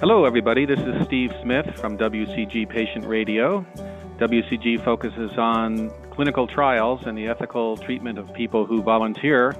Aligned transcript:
Hello, 0.00 0.24
everybody. 0.24 0.64
This 0.64 0.80
is 0.80 1.04
Steve 1.04 1.30
Smith 1.42 1.78
from 1.78 1.98
WCG 1.98 2.66
Patient 2.70 3.04
Radio. 3.04 3.66
WCG 4.16 4.82
focuses 4.82 5.36
on 5.36 5.90
clinical 6.10 6.46
trials 6.46 7.02
and 7.04 7.18
the 7.18 7.28
ethical 7.28 7.76
treatment 7.76 8.18
of 8.18 8.32
people 8.32 8.64
who 8.64 8.80
volunteer 8.80 9.54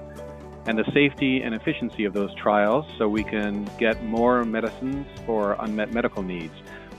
and 0.65 0.79
the 0.79 0.91
safety 0.95 1.43
and 1.43 1.55
efficiency 1.55 2.07
of 2.07 2.15
those 2.15 2.35
trials 2.37 2.87
so 2.97 3.07
we 3.07 3.23
can 3.23 3.69
get 3.79 4.03
more 4.03 4.43
medicines 4.47 5.07
for 5.27 5.59
unmet 5.61 5.93
medical 5.93 6.23
needs. 6.23 6.55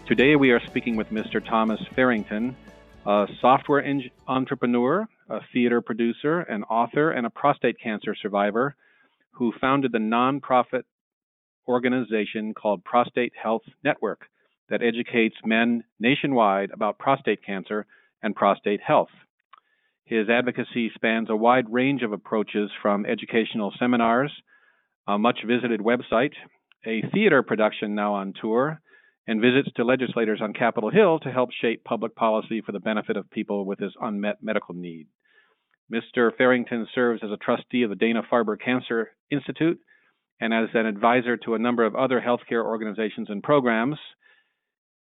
Today 0.05 0.35
we 0.35 0.51
are 0.51 0.63
speaking 0.67 0.95
with 0.95 1.09
Mr. 1.09 1.43
Thomas 1.43 1.81
Farrington, 1.95 2.55
a 3.07 3.27
software 3.39 3.83
en- 3.83 4.11
entrepreneur, 4.27 5.09
a 5.31 5.39
theater 5.51 5.81
producer, 5.81 6.41
an 6.41 6.63
author, 6.65 7.09
and 7.09 7.25
a 7.25 7.31
prostate 7.31 7.79
cancer 7.79 8.13
survivor 8.13 8.75
who 9.31 9.51
founded 9.59 9.91
the 9.93 9.97
nonprofit 9.97 10.83
organization 11.67 12.53
called 12.53 12.83
Prostate 12.83 13.33
Health 13.41 13.63
Network 13.83 14.21
that 14.69 14.81
educates 14.81 15.35
men 15.45 15.83
nationwide 15.99 16.71
about 16.71 16.97
prostate 16.97 17.45
cancer 17.45 17.85
and 18.23 18.35
prostate 18.35 18.81
health. 18.81 19.09
His 20.05 20.29
advocacy 20.29 20.91
spans 20.95 21.29
a 21.29 21.35
wide 21.35 21.71
range 21.71 22.03
of 22.03 22.11
approaches 22.11 22.69
from 22.81 23.05
educational 23.05 23.73
seminars, 23.77 24.31
a 25.07 25.17
much 25.17 25.39
visited 25.45 25.81
website, 25.81 26.33
a 26.85 27.01
theater 27.13 27.43
production 27.43 27.95
now 27.95 28.13
on 28.13 28.33
tour, 28.39 28.81
and 29.27 29.39
visits 29.39 29.69
to 29.75 29.83
legislators 29.83 30.39
on 30.41 30.53
Capitol 30.53 30.89
Hill 30.89 31.19
to 31.19 31.31
help 31.31 31.51
shape 31.51 31.83
public 31.83 32.15
policy 32.15 32.61
for 32.61 32.71
the 32.71 32.79
benefit 32.79 33.17
of 33.17 33.29
people 33.29 33.65
with 33.65 33.79
this 33.79 33.93
unmet 34.01 34.37
medical 34.41 34.73
need. 34.73 35.07
Mr. 35.91 36.35
Farrington 36.37 36.87
serves 36.95 37.21
as 37.23 37.31
a 37.31 37.37
trustee 37.37 37.83
of 37.83 37.89
the 37.89 37.95
Dana 37.95 38.21
Farber 38.31 38.59
Cancer 38.59 39.11
Institute 39.29 39.79
and 40.41 40.53
as 40.53 40.69
an 40.73 40.87
advisor 40.87 41.37
to 41.37 41.53
a 41.53 41.59
number 41.59 41.85
of 41.85 41.95
other 41.95 42.19
healthcare 42.19 42.65
organizations 42.65 43.29
and 43.29 43.43
programs. 43.43 43.97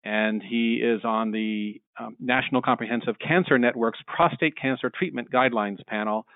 And 0.02 0.42
he 0.42 0.76
is 0.76 1.02
on 1.04 1.30
the 1.30 1.80
um, 2.00 2.16
National 2.18 2.62
Comprehensive 2.62 3.16
Cancer 3.18 3.58
Network's 3.58 3.98
Prostate 4.06 4.56
Cancer 4.60 4.90
Treatment 4.90 5.30
Guidelines 5.30 5.84
panel 5.86 6.26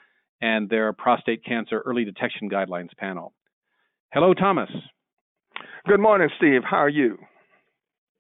and 0.43 0.69
their 0.69 0.93
Prostate 0.93 1.45
Cancer 1.45 1.81
Early 1.87 2.05
Detection 2.05 2.51
Guidelines 2.51 2.95
panel. 2.99 3.33
Hello, 4.13 4.35
Thomas. 4.35 4.71
Good 5.87 6.01
morning, 6.01 6.29
Steve. 6.37 6.63
How 6.69 6.79
are 6.79 6.89
you? 6.89 7.17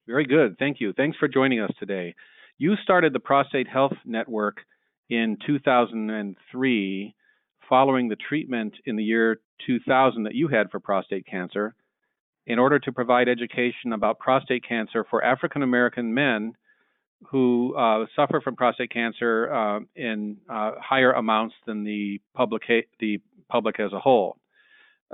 Very 0.06 0.24
good. 0.24 0.56
Thank 0.58 0.80
you. 0.80 0.92
Thanks 0.92 1.18
for 1.18 1.28
joining 1.28 1.60
us 1.60 1.70
today. 1.78 2.14
You 2.58 2.74
started 2.82 3.12
the 3.12 3.20
Prostate 3.20 3.68
Health 3.68 3.96
Network 4.06 4.58
in 5.10 5.36
2003 5.46 7.14
following 7.70 8.08
the 8.08 8.16
treatment 8.16 8.74
in 8.84 8.96
the 8.96 9.04
year 9.04 9.40
2000 9.66 10.24
that 10.24 10.34
you 10.34 10.48
had 10.48 10.70
for 10.70 10.80
prostate 10.80 11.26
cancer 11.26 11.74
in 12.46 12.58
order 12.58 12.78
to 12.80 12.92
provide 12.92 13.28
education 13.28 13.92
about 13.94 14.18
prostate 14.18 14.66
cancer 14.68 15.06
for 15.08 15.24
African 15.24 15.62
American 15.62 16.12
men 16.12 16.52
who 17.30 17.74
uh, 17.76 18.06
suffer 18.16 18.40
from 18.40 18.56
prostate 18.56 18.92
cancer 18.92 19.52
uh, 19.52 19.80
in 19.94 20.36
uh, 20.48 20.72
higher 20.80 21.12
amounts 21.12 21.54
than 21.66 21.84
the 21.84 22.20
public 22.34 22.62
the 22.98 23.18
public 23.48 23.78
as 23.78 23.92
a 23.92 24.00
whole. 24.00 24.36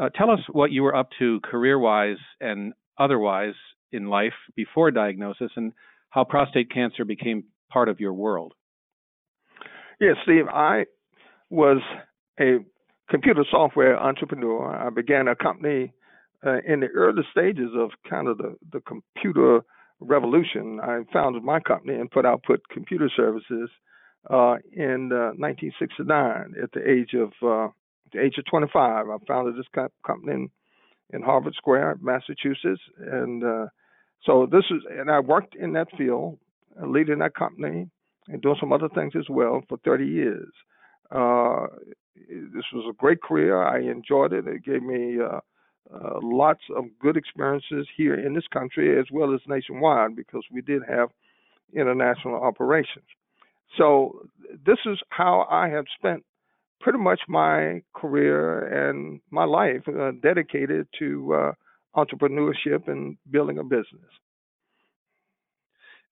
Uh, 0.01 0.09
tell 0.11 0.31
us 0.31 0.41
what 0.53 0.71
you 0.71 0.83
were 0.83 0.95
up 0.95 1.09
to 1.19 1.41
career-wise 1.41 2.19
and 2.41 2.73
otherwise 2.99 3.55
in 3.93 4.07
life 4.07 4.35
before 4.55 4.91
diagnosis, 4.91 5.51
and 5.57 5.73
how 6.11 6.25
prostate 6.25 6.71
cancer 6.71 7.05
became 7.05 7.45
part 7.71 7.89
of 7.89 8.01
your 8.01 8.13
world. 8.13 8.53
Yes, 10.01 10.17
Steve. 10.25 10.47
I 10.49 10.85
was 11.51 11.81
a 12.41 12.59
computer 13.09 13.45
software 13.51 13.99
entrepreneur. 13.99 14.75
I 14.75 14.91
began 14.91 15.29
a 15.29 15.37
company 15.37 15.93
uh, 16.45 16.59
in 16.67 16.81
the 16.81 16.89
early 16.89 17.23
stages 17.31 17.71
of 17.77 17.91
kind 18.09 18.29
of 18.29 18.39
the, 18.39 18.57
the 18.73 18.81
computer 18.81 19.63
revolution. 20.01 20.81
I 20.83 21.01
founded 21.13 21.43
my 21.43 21.61
company 21.61 21.99
Input 21.99 22.27
Output 22.27 22.61
computer 22.71 23.11
services 23.15 23.71
uh, 24.31 24.57
in 24.73 25.11
uh, 25.13 25.33
1969 25.39 26.55
at 26.63 26.73
the 26.73 26.89
age 26.89 27.15
of 27.15 27.29
uh, 27.43 27.71
the 28.13 28.21
age 28.21 28.35
of 28.39 28.45
25. 28.47 29.07
I 29.09 29.17
founded 29.27 29.57
this 29.57 29.67
company 30.07 30.33
in, 30.33 30.51
in 31.13 31.23
Harvard 31.23 31.55
Square, 31.55 31.99
Massachusetts, 32.03 32.83
and 32.99 33.43
uh, 33.43 33.67
so 34.25 34.47
this 34.51 34.65
is 34.71 34.83
and 34.91 35.11
I 35.11 35.21
worked 35.21 35.55
in 35.55 35.73
that 35.75 35.89
field, 35.97 36.39
uh, 36.81 36.87
leading 36.87 37.19
that 37.21 37.35
company 37.35 37.89
and 38.29 38.43
doing 38.43 38.57
some 38.59 38.73
other 38.73 38.89
things 38.89 39.13
as 39.17 39.27
well 39.31 39.63
for 39.69 39.79
30 39.85 40.05
years. 40.05 40.53
This 42.29 42.65
was 42.73 42.87
a 42.89 42.97
great 42.97 43.23
career. 43.23 43.63
I 43.63 43.81
enjoyed 43.81 44.33
it. 44.33 44.47
It 44.47 44.65
gave 44.65 44.83
me 44.83 45.19
uh, 45.21 45.41
uh, 45.95 46.19
lots 46.23 46.63
of 46.75 46.85
good 47.01 47.17
experiences 47.17 47.87
here 47.97 48.15
in 48.15 48.35
this 48.35 48.47
country 48.53 48.99
as 48.99 49.07
well 49.13 49.35
as 49.35 49.41
nationwide 49.47 50.17
because 50.17 50.43
we 50.53 50.61
did 50.61 50.83
have 50.89 51.11
international 51.75 52.43
operations. 52.43 53.05
So 53.77 54.27
this 54.65 54.79
is 54.87 54.99
how 55.11 55.47
I 55.51 55.69
have 55.69 55.85
spent 55.97 56.25
pretty 56.81 56.99
much 56.99 57.21
my 57.29 57.83
career 57.95 58.89
and 58.89 59.21
my 59.31 59.45
life 59.45 59.83
uh, 59.89 60.13
dedicated 60.23 60.87
to 60.99 61.35
uh, 61.35 61.53
entrepreneurship 61.97 62.89
and 62.89 63.17
building 63.31 63.59
a 63.59 63.65
business. 63.65 64.11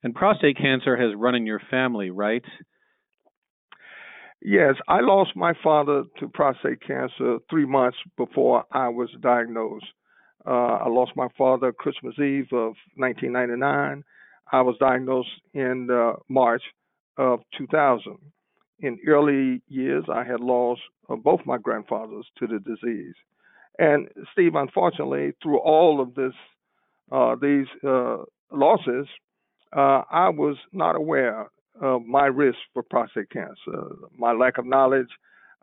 And 0.03 0.15
prostate 0.15 0.59
cancer 0.59 0.97
has 0.97 1.15
run 1.17 1.35
in 1.35 1.47
your 1.47 1.61
family, 1.71 2.11
right? 2.11 2.45
Yes, 4.47 4.75
I 4.89 5.01
lost 5.01 5.31
my 5.35 5.55
father 5.63 6.05
to 6.21 6.29
prostate 6.29 6.87
cancer 6.87 7.39
three 7.49 7.65
months 7.65 7.97
before 8.19 8.65
I 8.71 8.89
was 8.89 9.09
diagnosed. 9.23 9.87
Uh, 10.47 10.81
I 10.85 10.89
lost 10.89 11.13
my 11.17 11.29
father 11.39 11.73
Christmas 11.73 12.19
Eve 12.19 12.49
of 12.53 12.75
1999. 12.97 14.05
I 14.53 14.61
was 14.61 14.77
diagnosed 14.79 15.31
in 15.55 15.89
uh, 15.91 16.17
March 16.29 16.63
of 17.17 17.41
2000. 17.57 18.19
In 18.81 18.99
early 19.09 19.63
years, 19.69 20.05
I 20.13 20.25
had 20.25 20.41
lost 20.41 20.83
uh, 21.09 21.17
both 21.17 21.41
my 21.47 21.57
grandfathers 21.57 22.27
to 22.39 22.47
the 22.47 22.59
disease. 22.59 23.15
And 23.79 24.09
Steve, 24.35 24.57
unfortunately, 24.57 25.33
through 25.43 25.61
all 25.61 26.03
of 26.03 26.15
this, 26.15 26.35
uh, 27.11 27.37
these 27.41 27.67
uh, 27.83 28.19
losses, 28.53 29.07
uh, 29.75 30.03
I 30.11 30.29
was 30.29 30.59
not 30.71 30.97
aware 30.97 31.49
my 31.81 32.27
risk 32.27 32.59
for 32.73 32.83
prostate 32.83 33.31
cancer. 33.31 33.97
My 34.17 34.33
lack 34.33 34.59
of 34.59 34.67
knowledge, 34.67 35.09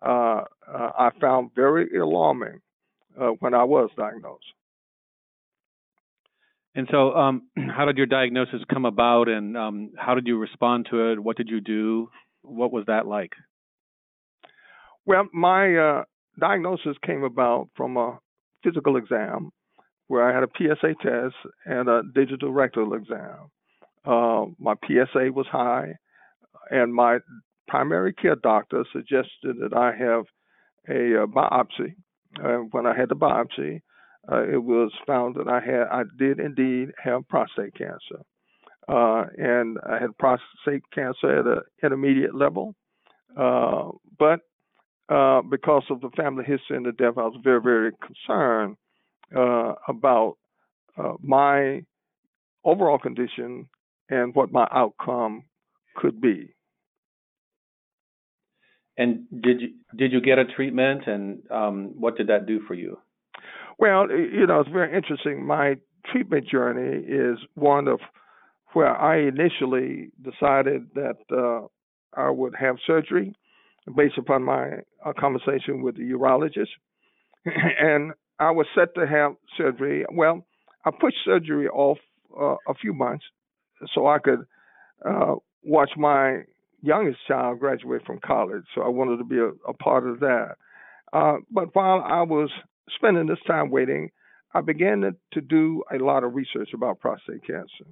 uh, 0.02 0.42
uh, 0.68 0.92
I 0.98 1.10
found 1.20 1.52
very 1.56 1.98
alarming 1.98 2.60
uh, 3.20 3.30
when 3.40 3.54
I 3.54 3.64
was 3.64 3.90
diagnosed. 3.98 4.46
And 6.74 6.88
so, 6.92 7.14
um, 7.14 7.44
how 7.76 7.86
did 7.86 7.98
your 7.98 8.08
diagnosis 8.08 8.62
come 8.72 8.86
about, 8.86 9.28
and 9.28 9.58
um, 9.58 9.92
how 9.98 10.16
did 10.16 10.28
you 10.28 10.38
respond 10.38 10.88
to 10.92 11.12
it? 11.12 11.20
What 11.20 11.38
did 11.38 11.50
you 11.50 11.62
do? 11.62 12.10
What 12.42 12.72
was 12.72 12.86
that 12.88 13.06
like? 13.06 13.34
Well, 15.06 15.28
my 15.34 15.76
uh, 15.76 16.04
diagnosis 16.40 16.96
came 17.06 17.24
about 17.24 17.70
from 17.76 17.98
a 17.98 18.20
physical 18.64 18.98
exam 18.98 19.52
where 20.08 20.30
I 20.30 20.34
had 20.34 20.44
a 20.44 20.48
PSA 20.58 20.96
test 21.02 21.36
and 21.66 21.90
a 21.90 22.02
digital 22.14 22.52
rectal 22.52 22.94
exam. 22.94 23.50
Uh, 24.06 24.46
my 24.60 24.74
PSA 24.86 25.32
was 25.32 25.46
high, 25.52 25.96
and 26.70 26.94
my 26.94 27.20
primary 27.68 28.14
care 28.14 28.36
doctor 28.36 28.84
suggested 28.92 29.58
that 29.62 29.74
I 29.76 29.94
have 29.96 30.26
a, 30.90 31.24
a 31.24 31.28
biopsy. 31.28 31.96
Uh, 32.44 32.64
when 32.72 32.86
I 32.86 32.96
had 32.98 33.10
the 33.10 33.16
biopsy, 33.16 33.82
uh, 34.32 34.44
it 34.48 34.64
was 34.64 34.92
found 35.06 35.36
that 35.36 35.48
I 35.48 35.60
had 35.60 35.88
I 35.92 36.04
did 36.18 36.40
indeed 36.40 36.90
have 37.04 37.28
prostate 37.28 37.76
cancer, 37.76 38.24
uh, 38.88 39.26
and 39.38 39.78
I 39.88 40.00
had 40.00 40.18
prostate 40.18 40.84
cancer 40.94 41.40
at 41.40 41.46
an 41.46 41.62
intermediate 41.84 42.36
level. 42.36 42.76
But 43.36 44.40
because 45.50 45.84
of 45.90 46.02
the 46.02 46.10
family 46.16 46.46
history 46.46 46.78
and 46.78 46.86
the 46.86 46.94
death, 46.94 47.18
I 47.18 47.24
was 47.24 47.40
very, 47.44 47.62
very 47.62 47.92
concerned 48.02 48.78
about 49.32 50.38
my 51.22 51.82
overall 52.64 53.00
condition 53.00 53.68
and 54.12 54.36
what 54.36 54.52
my 54.52 54.68
outcome 54.72 55.46
could 55.96 56.22
be. 56.22 56.54
And 58.98 59.26
did 59.42 59.62
you 59.62 59.70
did 59.98 60.12
you 60.12 60.22
get 60.22 60.38
a 60.38 60.46
treatment, 60.46 61.08
and 61.08 61.42
um, 61.50 61.94
what 61.98 62.18
did 62.18 62.28
that 62.28 62.46
do 62.46 62.60
for 62.68 62.76
you? 62.76 63.00
Well, 63.80 64.12
you 64.12 64.46
know, 64.46 64.60
it's 64.60 64.70
very 64.70 64.96
interesting. 64.96 65.44
My 65.44 65.78
treatment 66.12 66.48
journey 66.48 67.04
is 67.04 67.40
one 67.56 67.88
of 67.88 68.00
where 68.74 68.96
I 68.96 69.22
initially 69.22 70.12
decided 70.22 70.88
that 70.94 71.18
uh, 71.32 71.68
I 72.20 72.30
would 72.30 72.54
have 72.60 72.76
surgery 72.86 73.34
based 73.96 74.18
upon 74.18 74.44
my 74.44 74.72
uh, 75.06 75.14
conversation 75.18 75.82
with 75.82 75.96
the 75.96 76.04
urologist. 76.04 76.70
and 77.46 78.12
I 78.40 78.52
was 78.52 78.68
set 78.76 78.94
to 78.96 79.08
have 79.08 79.34
surgery. 79.58 80.06
Well, 80.12 80.46
I 80.86 80.92
pushed 80.92 81.18
surgery 81.26 81.68
off 81.68 81.98
uh, 82.40 82.56
a 82.68 82.76
few 82.80 82.94
months 82.94 83.26
so 83.94 84.08
I 84.08 84.20
could 84.20 84.46
uh, 85.06 85.36
watch 85.64 85.92
my 85.98 86.42
youngest 86.82 87.20
child 87.28 87.60
graduate 87.60 88.04
from 88.06 88.20
college. 88.26 88.64
So 88.76 88.82
I 88.82 88.90
wanted 88.90 89.18
to 89.18 89.24
be 89.24 89.38
a, 89.38 89.50
a 89.68 89.74
part 89.74 90.08
of 90.08 90.20
that. 90.20 90.56
Uh, 91.14 91.38
but 91.52 91.76
while 91.76 92.02
I 92.06 92.22
was 92.22 92.50
spending 92.96 93.28
this 93.28 93.40
time 93.48 93.70
waiting, 93.70 94.10
I 94.54 94.62
began 94.62 95.02
to, 95.34 95.42
do 95.42 95.84
a 95.92 95.98
lot 95.98 96.24
of 96.24 96.36
research 96.36 96.70
about 96.74 97.00
prostate 97.00 97.46
cancer. 97.46 97.86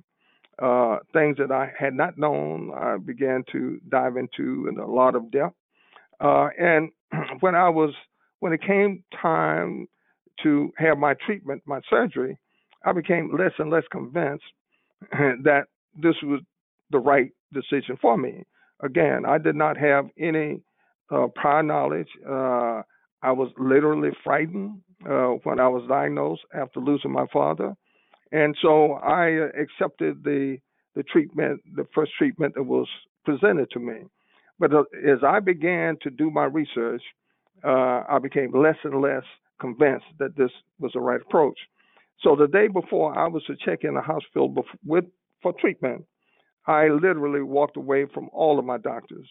Uh, 0.61 0.97
things 1.13 1.37
that 1.37 1.51
I 1.51 1.71
had 1.77 1.93
not 1.93 2.17
known, 2.17 2.71
I 2.75 2.97
began 2.97 3.43
to 3.53 3.79
dive 3.89 4.17
into 4.17 4.67
in 4.67 4.77
a 4.77 4.85
lot 4.85 5.15
of 5.15 5.31
depth. 5.31 5.55
Uh, 6.19 6.49
and 6.59 6.89
when 7.39 7.55
I 7.55 7.69
was, 7.69 7.93
when 8.39 8.51
it 8.51 8.61
came 8.61 9.03
time 9.21 9.87
to 10.43 10.71
have 10.77 10.97
my 10.97 11.13
treatment, 11.25 11.63
my 11.65 11.79
surgery, 11.89 12.37
I 12.83 12.91
became 12.91 13.35
less 13.37 13.53
and 13.57 13.69
less 13.69 13.83
convinced 13.91 14.43
that 15.11 15.63
this 15.95 16.15
was 16.23 16.41
the 16.91 16.99
right 16.99 17.31
decision 17.53 17.97
for 18.01 18.17
me. 18.17 18.43
Again, 18.81 19.23
I 19.27 19.37
did 19.37 19.55
not 19.55 19.77
have 19.77 20.05
any 20.17 20.61
uh, 21.11 21.27
prior 21.35 21.63
knowledge. 21.63 22.07
Uh, 22.27 22.81
I 23.21 23.31
was 23.31 23.51
literally 23.57 24.11
frightened 24.23 24.81
uh, 25.09 25.33
when 25.43 25.59
I 25.59 25.67
was 25.67 25.83
diagnosed 25.89 26.41
after 26.53 26.79
losing 26.79 27.11
my 27.11 27.25
father, 27.33 27.75
and 28.31 28.55
so 28.61 28.93
I 28.93 29.49
accepted 29.59 30.23
the 30.23 30.57
the 30.95 31.03
treatment, 31.03 31.61
the 31.75 31.85
first 31.93 32.11
treatment 32.17 32.55
that 32.55 32.63
was 32.63 32.87
presented 33.23 33.69
to 33.71 33.79
me. 33.79 33.99
But 34.59 34.73
uh, 34.73 34.83
as 35.07 35.19
I 35.25 35.39
began 35.39 35.97
to 36.01 36.09
do 36.09 36.29
my 36.29 36.45
research, 36.45 37.01
uh, 37.63 38.03
I 38.09 38.19
became 38.21 38.51
less 38.53 38.75
and 38.83 39.01
less 39.01 39.23
convinced 39.59 40.05
that 40.19 40.35
this 40.35 40.51
was 40.79 40.91
the 40.93 40.99
right 40.99 41.21
approach. 41.21 41.57
So 42.21 42.35
the 42.35 42.47
day 42.47 42.67
before 42.67 43.17
I 43.17 43.27
was 43.27 43.43
to 43.45 43.55
check 43.63 43.79
in 43.83 43.93
the 43.93 44.01
hospital 44.01 44.53
with 44.85 45.05
for 45.41 45.53
treatment, 45.53 46.05
I 46.67 46.87
literally 46.89 47.41
walked 47.41 47.77
away 47.77 48.05
from 48.13 48.29
all 48.31 48.59
of 48.59 48.65
my 48.65 48.77
doctors 48.77 49.27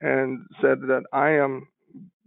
and 0.00 0.46
said 0.60 0.80
that 0.82 1.02
I 1.12 1.30
am 1.30 1.66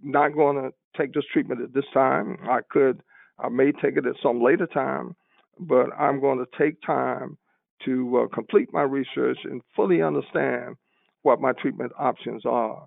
not 0.01 0.35
going 0.35 0.57
to 0.57 0.71
take 0.97 1.13
this 1.13 1.23
treatment 1.31 1.61
at 1.61 1.73
this 1.73 1.85
time. 1.93 2.37
I 2.43 2.59
could, 2.69 3.01
I 3.39 3.49
may 3.49 3.71
take 3.71 3.97
it 3.97 4.05
at 4.05 4.15
some 4.21 4.43
later 4.43 4.67
time, 4.67 5.15
but 5.59 5.87
I'm 5.97 6.19
going 6.19 6.39
to 6.39 6.57
take 6.57 6.81
time 6.85 7.37
to 7.85 8.19
uh, 8.19 8.35
complete 8.35 8.69
my 8.71 8.83
research 8.83 9.39
and 9.43 9.61
fully 9.75 10.01
understand 10.01 10.75
what 11.23 11.41
my 11.41 11.51
treatment 11.53 11.91
options 11.97 12.43
are. 12.45 12.85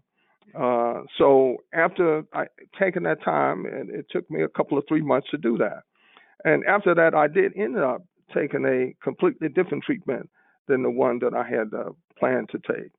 Uh, 0.59 1.03
so 1.19 1.56
after 1.75 2.23
I 2.33 2.47
taking 2.79 3.03
that 3.03 3.23
time, 3.25 3.67
and 3.67 3.91
it 3.91 4.06
took 4.11 4.31
me 4.31 4.43
a 4.43 4.49
couple 4.49 4.79
of 4.79 4.85
three 4.88 5.03
months 5.03 5.29
to 5.31 5.38
do 5.38 5.59
that, 5.59 5.83
and 6.44 6.65
after 6.67 6.94
that, 6.94 7.15
I 7.15 7.27
did 7.27 7.53
end 7.56 7.77
up 7.77 8.03
taking 8.34 8.64
a 8.64 8.94
completely 9.02 9.49
different 9.49 9.84
treatment 9.84 10.28
than 10.69 10.82
the 10.82 10.90
one 10.90 11.19
that 11.20 11.34
I 11.34 11.49
had 11.49 11.73
uh, 11.75 11.90
planned 12.19 12.50
to 12.50 12.58
take. 12.58 12.93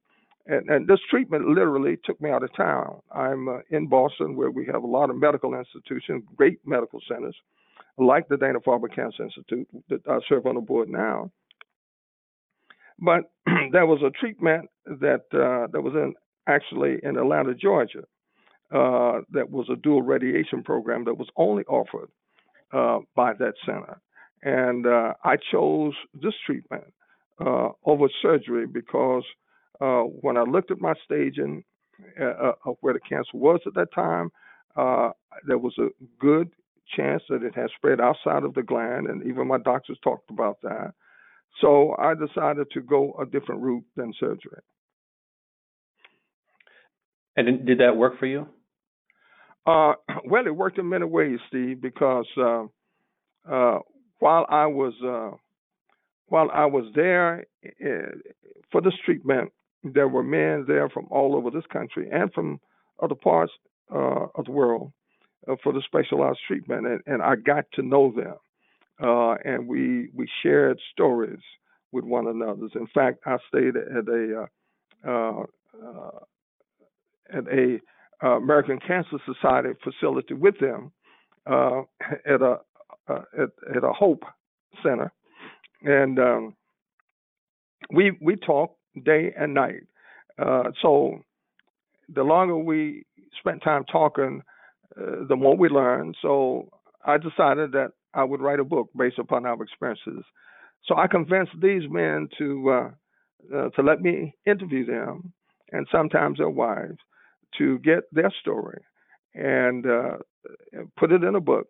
And, 0.46 0.70
and, 0.70 0.88
this 0.88 1.00
treatment 1.10 1.50
literally 1.50 1.98
took 2.06 2.22
me 2.22 2.30
out 2.30 2.42
of 2.42 2.56
town. 2.56 3.02
I'm 3.12 3.50
uh, 3.50 3.58
in 3.70 3.88
Boston, 3.88 4.38
where 4.38 4.50
we 4.50 4.66
have 4.68 4.84
a 4.84 4.88
lot 4.88 5.10
of 5.10 5.18
medical 5.18 5.54
institutions, 5.54 6.24
great 6.38 6.60
medical 6.66 7.02
centers, 7.06 7.36
like 7.98 8.30
the 8.30 8.38
Dana 8.38 8.60
Farber 8.62 8.94
Cancer 8.94 9.24
Institute 9.24 9.68
that 9.90 10.08
I 10.08 10.20
serve 10.30 10.46
on 10.46 10.56
the 10.56 10.62
board 10.62 10.88
now. 10.88 11.32
But 13.00 13.30
there 13.74 13.86
was 13.86 14.02
a 14.02 14.10
treatment 14.12 14.70
that 14.86 15.26
uh, 15.34 15.68
that 15.72 15.82
was 15.82 15.94
in 15.96 16.14
actually 16.48 17.00
in 17.04 17.18
Atlanta, 17.18 17.54
Georgia, 17.54 18.04
uh, 18.74 19.22
that 19.32 19.50
was 19.50 19.68
a 19.72 19.76
dual 19.76 20.02
radiation 20.02 20.64
program 20.64 21.04
that 21.06 21.18
was 21.18 21.28
only 21.36 21.64
offered 21.66 22.10
uh, 22.74 23.00
by 23.16 23.34
that 23.34 23.54
center, 23.66 24.00
and 24.44 24.86
uh, 24.86 25.14
I 25.24 25.38
chose 25.52 25.94
this 26.14 26.34
treatment 26.46 26.94
uh, 27.44 27.70
over 27.86 28.08
surgery 28.22 28.68
because 28.68 29.24
uh, 29.82 30.02
when 30.02 30.38
I 30.38 30.44
looked 30.44 30.72
at 30.72 30.82
my 30.82 30.94
staging 31.06 31.64
of 32.20 32.78
where 32.82 32.94
the 32.94 33.00
cancer 33.00 33.32
was 33.34 33.60
at 33.66 33.74
that 33.74 33.94
time, 33.94 34.32
there 35.48 35.58
was 35.58 35.74
a 35.80 35.88
good 36.20 36.52
chance 36.96 37.24
that 37.30 37.44
it 37.44 37.56
had 37.56 37.70
spread 37.76 38.00
outside 38.00 38.44
of 38.44 38.54
the 38.54 38.64
gland, 38.64 39.08
and 39.08 39.26
even 39.26 39.48
my 39.48 39.58
doctors 39.58 39.98
talked 40.04 40.30
about 40.30 40.58
that. 40.62 40.94
So 41.62 41.96
I 41.98 42.14
decided 42.14 42.68
to 42.72 42.82
go 42.82 43.14
a 43.20 43.26
different 43.26 43.62
route 43.62 43.86
than 43.96 44.14
surgery. 44.20 44.62
And 47.36 47.66
did 47.66 47.80
that 47.80 47.96
work 47.96 48.20
for 48.20 48.26
you? 48.26 48.48
Uh, 49.66 49.94
well, 50.26 50.46
it 50.46 50.56
worked 50.56 50.80
in 50.80 50.90
many 50.90 51.06
ways, 51.06 51.40
Steve, 51.48 51.82
because 51.82 52.28
uh, 52.38 52.64
uh, 53.50 53.80
while 54.20 54.46
I 54.50 54.66
was 54.66 54.94
uh, 55.04 55.36
while 56.28 56.50
I 56.54 56.66
was 56.66 56.86
there 56.96 57.46
uh, 57.66 58.18
for 58.72 58.82
this 58.82 58.96
treatment, 59.06 59.52
there 59.84 60.08
were 60.08 60.24
men 60.24 60.66
there 60.68 60.90
from 60.90 61.08
all 61.10 61.36
over 61.36 61.50
this 61.50 61.66
country 61.72 62.10
and 62.12 62.34
from 62.34 62.60
other 63.02 63.16
parts 63.16 63.52
uh, 63.94 64.26
of 64.36 64.46
the 64.46 64.52
world 64.52 64.92
for 65.64 65.72
the 65.72 65.82
specialized 65.86 66.40
treatment, 66.46 66.86
and, 66.86 67.02
and 67.06 67.22
I 67.22 67.36
got 67.36 67.66
to 67.76 67.82
know 67.82 68.12
them 68.14 68.36
uh, 69.02 69.36
and 69.46 69.68
we 69.68 70.10
we 70.14 70.28
shared 70.42 70.80
stories 70.92 71.40
with 71.92 72.04
one 72.04 72.28
another. 72.28 72.68
In 72.76 72.88
fact, 72.94 73.20
I 73.26 73.38
stayed 73.48 73.76
at 73.76 74.08
a 74.08 74.48
uh, 75.06 75.10
uh, 75.10 75.44
uh 75.84 76.20
at 77.34 77.48
a 77.48 77.80
uh, 78.24 78.38
American 78.38 78.80
Cancer 78.80 79.18
Society 79.26 79.70
facility 79.84 80.34
with 80.34 80.58
them 80.60 80.92
uh, 81.46 81.82
at 82.26 82.42
a 82.42 82.60
at, 83.10 83.50
at 83.76 83.84
a 83.84 83.94
Hope 83.94 84.24
Center, 84.84 85.12
and 85.84 86.20
um, 86.20 86.56
we 87.92 88.18
we 88.22 88.36
talked 88.36 88.78
day 89.04 89.34
and 89.38 89.54
night. 89.54 89.84
so 90.82 91.20
the 92.10 92.24
longer 92.24 92.58
we 92.58 93.06
spent 93.40 93.62
time 93.64 93.84
talking, 93.92 94.42
the 94.96 95.36
more 95.36 95.56
we 95.56 95.70
learned. 95.70 96.16
So 96.22 96.70
I 97.06 97.18
decided 97.18 97.72
that 97.74 97.92
I 98.14 98.24
would 98.24 98.42
write 98.42 98.60
a 98.60 98.66
book 98.66 98.90
based 98.98 99.20
upon 99.20 99.46
our 99.46 99.62
experiences. 99.62 100.24
So 100.86 100.96
I 100.98 101.08
convinced 101.08 101.52
these 101.62 101.84
men 101.90 102.30
to 102.38 102.70
uh, 102.70 102.90
uh, 103.56 103.70
to 103.70 103.82
let 103.82 104.02
me 104.02 104.36
interview 104.46 104.86
them, 104.86 105.34
and 105.72 105.88
sometimes 105.92 106.40
their 106.40 106.50
wives, 106.50 106.98
to 107.58 107.80
get 107.80 108.04
their 108.12 108.34
story 108.42 108.82
and 109.36 109.86
uh, 109.86 110.18
put 110.98 111.12
it 111.12 111.24
in 111.24 111.36
a 111.36 111.40
book, 111.40 111.68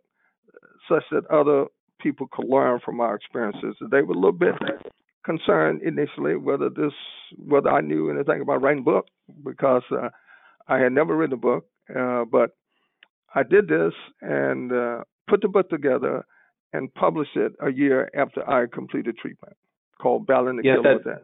such 0.89 1.03
that 1.11 1.25
other 1.29 1.65
people 1.99 2.27
could 2.31 2.47
learn 2.47 2.79
from 2.83 2.99
our 2.99 3.15
experiences. 3.15 3.75
They 3.91 4.01
were 4.01 4.13
a 4.13 4.17
little 4.17 4.31
bit 4.31 4.53
concerned 5.25 5.81
initially 5.81 6.35
whether 6.35 6.69
this 6.69 6.93
whether 7.37 7.69
I 7.69 7.81
knew 7.81 8.09
anything 8.09 8.41
about 8.41 8.61
writing 8.61 8.79
a 8.79 8.85
book 8.85 9.07
because 9.43 9.83
uh, 9.91 10.09
I 10.67 10.77
had 10.79 10.93
never 10.93 11.15
written 11.15 11.33
a 11.33 11.37
book, 11.37 11.65
uh, 11.93 12.23
but 12.31 12.51
I 13.35 13.43
did 13.43 13.67
this 13.67 13.93
and 14.21 14.71
uh, 14.71 15.03
put 15.27 15.41
the 15.41 15.49
book 15.49 15.69
together 15.69 16.25
and 16.73 16.93
published 16.93 17.35
it 17.35 17.53
a 17.61 17.71
year 17.71 18.09
after 18.17 18.47
I 18.49 18.67
completed 18.73 19.17
treatment 19.17 19.55
called 20.01 20.27
Battling 20.27 20.57
the 20.57 20.63
yes, 20.63 20.77
Killer 20.81 20.99
that, 21.03 21.23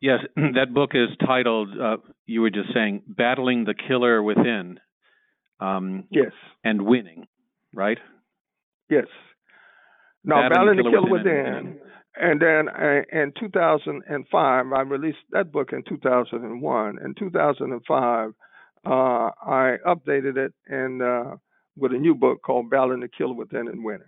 Yes, 0.00 0.20
that 0.36 0.72
book 0.72 0.90
is 0.94 1.08
titled, 1.26 1.70
uh, 1.80 1.96
you 2.26 2.40
were 2.40 2.50
just 2.50 2.72
saying, 2.72 3.02
Battling 3.06 3.64
the 3.64 3.74
Killer 3.74 4.22
Within. 4.22 4.78
Um, 5.60 6.04
yes. 6.10 6.32
And 6.62 6.82
Winning, 6.82 7.26
right? 7.74 7.98
Yes. 8.90 9.06
Now, 10.24 10.48
Battling, 10.48 10.76
Battling 10.76 10.76
the 10.76 10.82
Killer, 10.82 10.92
Killer 10.92 11.10
Within. 11.10 11.54
within. 11.54 11.80
And 12.20 12.40
then 12.40 12.68
uh, 12.68 13.02
in 13.12 13.32
2005, 13.38 14.66
I 14.72 14.80
released 14.80 15.18
that 15.30 15.52
book 15.52 15.72
in 15.72 15.84
2001. 15.88 16.98
In 17.04 17.14
2005, 17.16 18.30
uh, 18.86 18.90
I 18.90 19.76
updated 19.86 20.36
it 20.36 20.52
and 20.66 21.02
uh, 21.02 21.36
with 21.76 21.92
a 21.92 21.98
new 21.98 22.14
book 22.14 22.42
called 22.44 22.70
Battling 22.70 23.00
the 23.00 23.08
Killer 23.08 23.34
Within 23.34 23.68
and 23.68 23.84
Winning. 23.84 24.02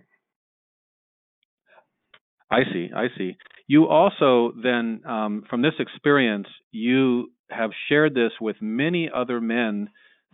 I 2.49 2.63
see. 2.73 2.89
I 2.93 3.07
see. 3.17 3.37
You 3.67 3.87
also 3.87 4.53
then, 4.61 5.01
um, 5.07 5.43
from 5.49 5.61
this 5.61 5.75
experience, 5.79 6.47
you 6.71 7.31
have 7.49 7.71
shared 7.87 8.13
this 8.13 8.31
with 8.41 8.57
many 8.61 9.09
other 9.13 9.39
men 9.39 9.89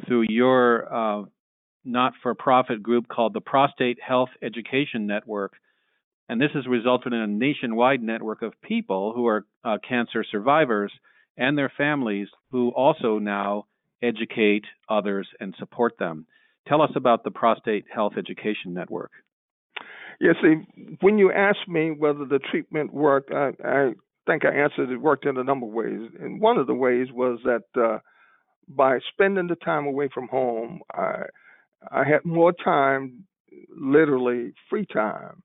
through 0.07 0.25
your 0.29 0.91
uh, 0.91 1.25
not-for-profit 1.87 2.83
group 2.83 3.07
called 3.07 3.33
the 3.33 3.41
Prostate 3.41 3.99
Health 4.05 4.29
Education 4.41 5.07
Network, 5.07 5.53
and 6.29 6.41
this 6.41 6.51
has 6.53 6.67
resulted 6.67 7.13
in 7.13 7.19
a 7.19 7.27
nationwide 7.27 8.03
network 8.03 8.41
of 8.41 8.61
people 8.61 9.13
who 9.13 9.27
are 9.27 9.45
uh, 9.63 9.77
cancer 9.87 10.25
survivors 10.29 10.91
and 11.37 11.57
their 11.57 11.71
families 11.77 12.27
who 12.51 12.69
also 12.69 13.19
now 13.19 13.65
educate 14.03 14.65
others 14.89 15.27
and 15.39 15.55
support 15.57 15.97
them. 15.97 16.25
Tell 16.67 16.81
us 16.81 16.91
about 16.95 17.23
the 17.23 17.31
Prostate 17.31 17.85
Health 17.93 18.13
Education 18.17 18.73
Network. 18.73 19.11
Yeah, 20.19 20.33
see, 20.41 20.95
when 21.01 21.17
you 21.17 21.31
asked 21.31 21.67
me 21.67 21.91
whether 21.91 22.25
the 22.25 22.39
treatment 22.39 22.93
worked, 22.93 23.31
I, 23.31 23.51
I 23.63 23.93
think 24.25 24.43
I 24.45 24.53
answered 24.53 24.89
it 24.89 24.97
worked 24.97 25.25
in 25.25 25.37
a 25.37 25.43
number 25.43 25.67
of 25.67 25.71
ways. 25.71 26.09
And 26.19 26.41
one 26.41 26.57
of 26.57 26.67
the 26.67 26.73
ways 26.73 27.07
was 27.13 27.39
that 27.45 27.81
uh, 27.81 27.99
by 28.67 28.99
spending 29.13 29.47
the 29.47 29.55
time 29.55 29.85
away 29.85 30.09
from 30.13 30.27
home, 30.27 30.81
I, 30.93 31.23
I 31.91 32.03
had 32.03 32.25
more 32.25 32.53
time, 32.53 33.25
literally 33.75 34.53
free 34.69 34.85
time, 34.85 35.43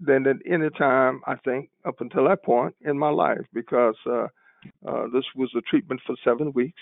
than 0.00 0.26
at 0.26 0.36
any 0.46 0.70
time, 0.70 1.22
I 1.26 1.36
think, 1.36 1.70
up 1.84 2.00
until 2.00 2.28
that 2.28 2.44
point 2.44 2.74
in 2.80 2.98
my 2.98 3.10
life, 3.10 3.44
because 3.52 3.96
uh, 4.06 4.26
uh, 4.86 5.06
this 5.12 5.24
was 5.36 5.50
a 5.56 5.60
treatment 5.62 6.00
for 6.06 6.16
seven 6.24 6.52
weeks. 6.52 6.80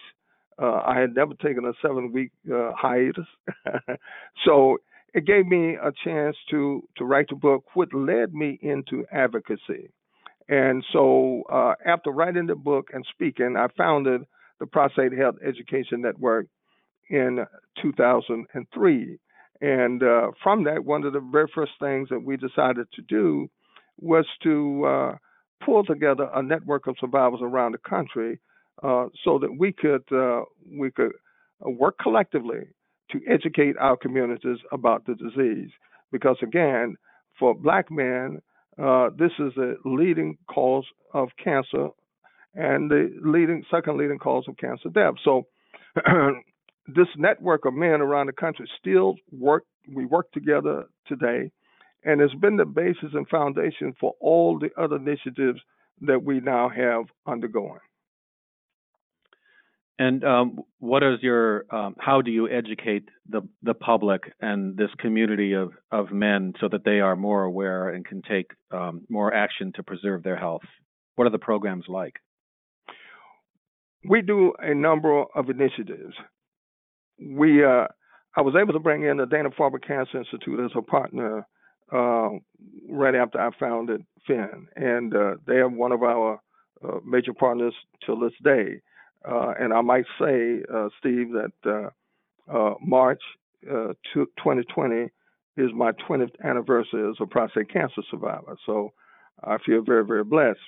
Uh, 0.60 0.80
I 0.86 0.98
had 1.00 1.14
never 1.14 1.34
taken 1.34 1.64
a 1.64 1.72
seven 1.80 2.12
week 2.12 2.30
uh, 2.52 2.72
hiatus. 2.76 3.26
so 4.44 4.78
it 5.14 5.26
gave 5.26 5.46
me 5.46 5.76
a 5.76 5.92
chance 6.04 6.36
to 6.50 6.82
to 6.96 7.04
write 7.04 7.28
the 7.28 7.36
book, 7.36 7.64
which 7.74 7.90
led 7.92 8.34
me 8.34 8.58
into 8.62 9.04
advocacy. 9.12 9.90
And 10.48 10.84
so, 10.92 11.44
uh, 11.50 11.74
after 11.86 12.10
writing 12.10 12.46
the 12.46 12.54
book 12.54 12.90
and 12.92 13.06
speaking, 13.12 13.56
I 13.56 13.68
founded 13.76 14.22
the 14.60 14.66
Prostate 14.66 15.12
Health 15.12 15.36
Education 15.46 16.02
Network 16.02 16.46
in 17.10 17.44
2003. 17.80 19.18
And 19.60 20.02
uh, 20.02 20.32
from 20.42 20.64
that, 20.64 20.84
one 20.84 21.04
of 21.04 21.12
the 21.12 21.20
very 21.20 21.46
first 21.54 21.72
things 21.80 22.08
that 22.10 22.22
we 22.24 22.36
decided 22.36 22.86
to 22.94 23.02
do 23.02 23.48
was 24.00 24.26
to 24.42 24.84
uh, 24.84 25.16
pull 25.64 25.84
together 25.84 26.28
a 26.34 26.42
network 26.42 26.86
of 26.86 26.96
survivors 27.00 27.40
around 27.42 27.72
the 27.72 27.78
country 27.78 28.40
uh, 28.82 29.06
so 29.24 29.38
that 29.38 29.56
we 29.58 29.72
could 29.72 30.02
uh, 30.12 30.42
we 30.76 30.90
could 30.90 31.12
work 31.60 31.96
collectively 32.02 32.66
to 33.10 33.20
educate 33.28 33.76
our 33.78 33.96
communities 33.96 34.58
about 34.72 35.06
the 35.06 35.14
disease. 35.14 35.70
Because 36.10 36.36
again, 36.42 36.96
for 37.38 37.54
black 37.54 37.90
men, 37.90 38.40
uh, 38.82 39.10
this 39.16 39.32
is 39.38 39.52
the 39.54 39.76
leading 39.84 40.36
cause 40.48 40.86
of 41.14 41.28
cancer 41.42 41.88
and 42.54 42.90
the 42.90 43.10
leading 43.24 43.64
second 43.70 43.98
leading 43.98 44.18
cause 44.18 44.44
of 44.48 44.56
cancer 44.56 44.88
death. 44.88 45.14
So 45.24 45.46
this 46.86 47.08
network 47.16 47.64
of 47.64 47.74
men 47.74 48.00
around 48.00 48.26
the 48.26 48.32
country 48.32 48.68
still 48.78 49.16
work 49.30 49.64
we 49.94 50.04
work 50.04 50.30
together 50.32 50.84
today 51.06 51.50
and 52.04 52.20
it's 52.20 52.34
been 52.34 52.56
the 52.56 52.64
basis 52.64 53.10
and 53.14 53.28
foundation 53.28 53.94
for 54.00 54.14
all 54.20 54.58
the 54.58 54.70
other 54.80 54.96
initiatives 54.96 55.60
that 56.00 56.22
we 56.22 56.40
now 56.40 56.68
have 56.68 57.04
undergoing. 57.26 57.78
And 59.98 60.24
um, 60.24 60.58
what 60.80 61.04
is 61.04 61.18
your 61.20 61.64
um, 61.70 61.94
how 61.98 62.22
do 62.22 62.30
you 62.30 62.48
educate 62.48 63.08
the 63.28 63.42
the 63.62 63.74
public 63.74 64.22
and 64.40 64.76
this 64.76 64.88
community 64.98 65.52
of 65.52 65.72
of 65.92 66.10
men 66.10 66.54
so 66.60 66.68
that 66.68 66.84
they 66.84 67.00
are 67.00 67.14
more 67.14 67.44
aware 67.44 67.90
and 67.90 68.04
can 68.04 68.22
take 68.22 68.50
um, 68.72 69.02
more 69.08 69.32
action 69.32 69.72
to 69.76 69.82
preserve 69.82 70.22
their 70.22 70.36
health? 70.36 70.62
What 71.14 71.26
are 71.26 71.30
the 71.30 71.38
programs 71.38 71.84
like? 71.88 72.16
We 74.08 74.22
do 74.22 74.54
a 74.58 74.74
number 74.74 75.24
of 75.36 75.50
initiatives. 75.50 76.14
We 77.20 77.64
uh, 77.64 77.86
I 78.36 78.40
was 78.40 78.54
able 78.60 78.72
to 78.72 78.78
bring 78.78 79.04
in 79.04 79.18
the 79.18 79.26
Dana 79.26 79.50
Farber 79.50 79.84
Cancer 79.84 80.18
Institute 80.18 80.60
as 80.60 80.70
a 80.76 80.82
partner 80.82 81.46
uh, 81.92 82.30
right 82.88 83.14
after 83.14 83.40
I 83.40 83.50
founded 83.58 84.04
PHEN, 84.26 84.68
and 84.76 85.14
uh, 85.14 85.34
they 85.46 85.56
are 85.56 85.68
one 85.68 85.92
of 85.92 86.02
our 86.02 86.40
uh, 86.82 86.98
major 87.04 87.34
partners 87.34 87.74
till 88.04 88.18
this 88.18 88.32
day. 88.42 88.80
Uh, 89.28 89.52
and 89.58 89.72
I 89.72 89.82
might 89.82 90.06
say, 90.18 90.62
uh, 90.74 90.88
Steve, 90.98 91.28
that 91.32 91.90
March 92.80 93.20
2020 93.62 95.10
is 95.58 95.70
my 95.74 95.92
20th 96.08 96.32
anniversary 96.42 97.08
as 97.08 97.16
a 97.20 97.26
prostate 97.26 97.70
cancer 97.70 98.02
survivor. 98.10 98.56
So 98.66 98.92
I 99.44 99.58
feel 99.64 99.82
very, 99.82 100.04
very 100.04 100.24
blessed 100.24 100.58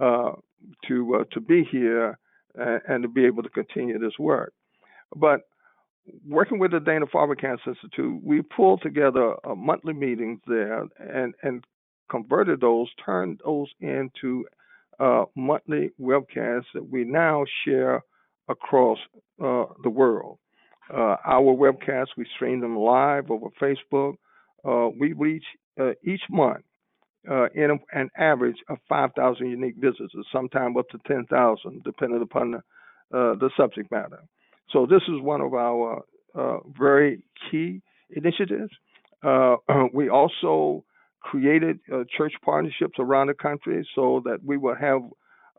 to 0.00 1.24
to 1.30 1.40
be 1.40 1.64
here 1.70 2.18
and, 2.56 2.80
and 2.88 3.02
to 3.02 3.08
be 3.08 3.24
able 3.24 3.44
to 3.44 3.48
continue 3.50 3.98
this 3.98 4.18
work. 4.18 4.52
But 5.14 5.42
working 6.26 6.58
with 6.58 6.72
the 6.72 6.80
Dana 6.80 7.06
Farber 7.06 7.38
Cancer 7.38 7.70
Institute, 7.70 8.20
we 8.22 8.42
pulled 8.42 8.82
together 8.82 9.34
uh, 9.44 9.54
monthly 9.54 9.92
meetings 9.92 10.40
there 10.46 10.86
and, 10.98 11.34
and 11.42 11.64
converted 12.10 12.60
those, 12.60 12.88
turned 13.04 13.40
those 13.44 13.68
into 13.80 14.44
uh, 14.98 15.24
monthly 15.34 15.90
webcasts 16.00 16.66
that 16.74 16.88
we 16.88 17.04
now 17.04 17.44
share 17.64 18.02
across 18.48 18.98
uh, 19.42 19.64
the 19.82 19.90
world. 19.90 20.38
Uh, 20.92 21.16
our 21.24 21.54
webcasts, 21.54 22.16
we 22.16 22.26
stream 22.36 22.60
them 22.60 22.76
live 22.76 23.30
over 23.30 23.48
Facebook. 23.60 24.14
Uh, 24.64 24.88
we 24.98 25.12
reach 25.12 25.44
uh, 25.80 25.90
each 26.04 26.22
month 26.30 26.64
in 27.54 27.76
an 27.92 28.08
average 28.16 28.56
of 28.68 28.78
5,000 28.88 29.50
unique 29.50 29.74
visitors, 29.78 30.26
sometimes 30.32 30.76
up 30.78 30.88
to 30.90 30.98
10,000, 31.08 31.82
depending 31.82 32.22
upon 32.22 32.52
the, 32.52 32.60
the 33.10 33.50
subject 33.56 33.90
matter. 33.90 34.20
So 34.72 34.86
this 34.86 35.02
is 35.08 35.20
one 35.20 35.40
of 35.40 35.54
our 35.54 36.02
uh, 36.34 36.58
very 36.78 37.22
key 37.50 37.82
initiatives. 38.10 38.72
Uh, 39.22 39.56
we 39.92 40.08
also 40.08 40.84
created 41.20 41.78
uh, 41.92 42.04
church 42.16 42.34
partnerships 42.44 42.94
around 42.98 43.28
the 43.28 43.34
country 43.34 43.86
so 43.94 44.22
that 44.24 44.38
we 44.44 44.56
will 44.56 44.76
have 44.76 45.02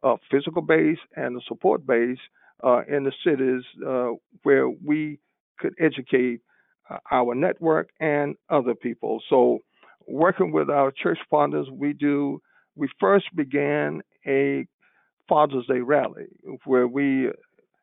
a 0.04 0.16
physical 0.32 0.62
base 0.62 1.00
and 1.16 1.36
a 1.36 1.42
support 1.48 1.86
base 1.86 2.20
uh, 2.64 2.82
in 2.88 3.04
the 3.04 3.12
cities 3.26 3.64
uh, 3.86 4.12
where 4.44 4.70
we 4.70 5.20
could 5.60 5.74
educate 5.80 6.42
uh, 6.90 6.98
our 7.12 7.36
network 7.36 7.90
and 8.00 8.36
other 8.50 8.76
people. 8.76 9.22
So, 9.30 9.60
working 10.08 10.52
with 10.52 10.70
our 10.70 10.92
church 10.92 11.20
partners, 11.30 11.68
we 11.72 11.94
do. 11.94 12.42
We 12.76 12.88
first 13.00 13.26
began 13.36 14.02
a 14.26 14.68
Father's 15.28 15.66
Day 15.66 15.80
rally 15.80 16.28
where 16.66 16.88
we 16.88 17.32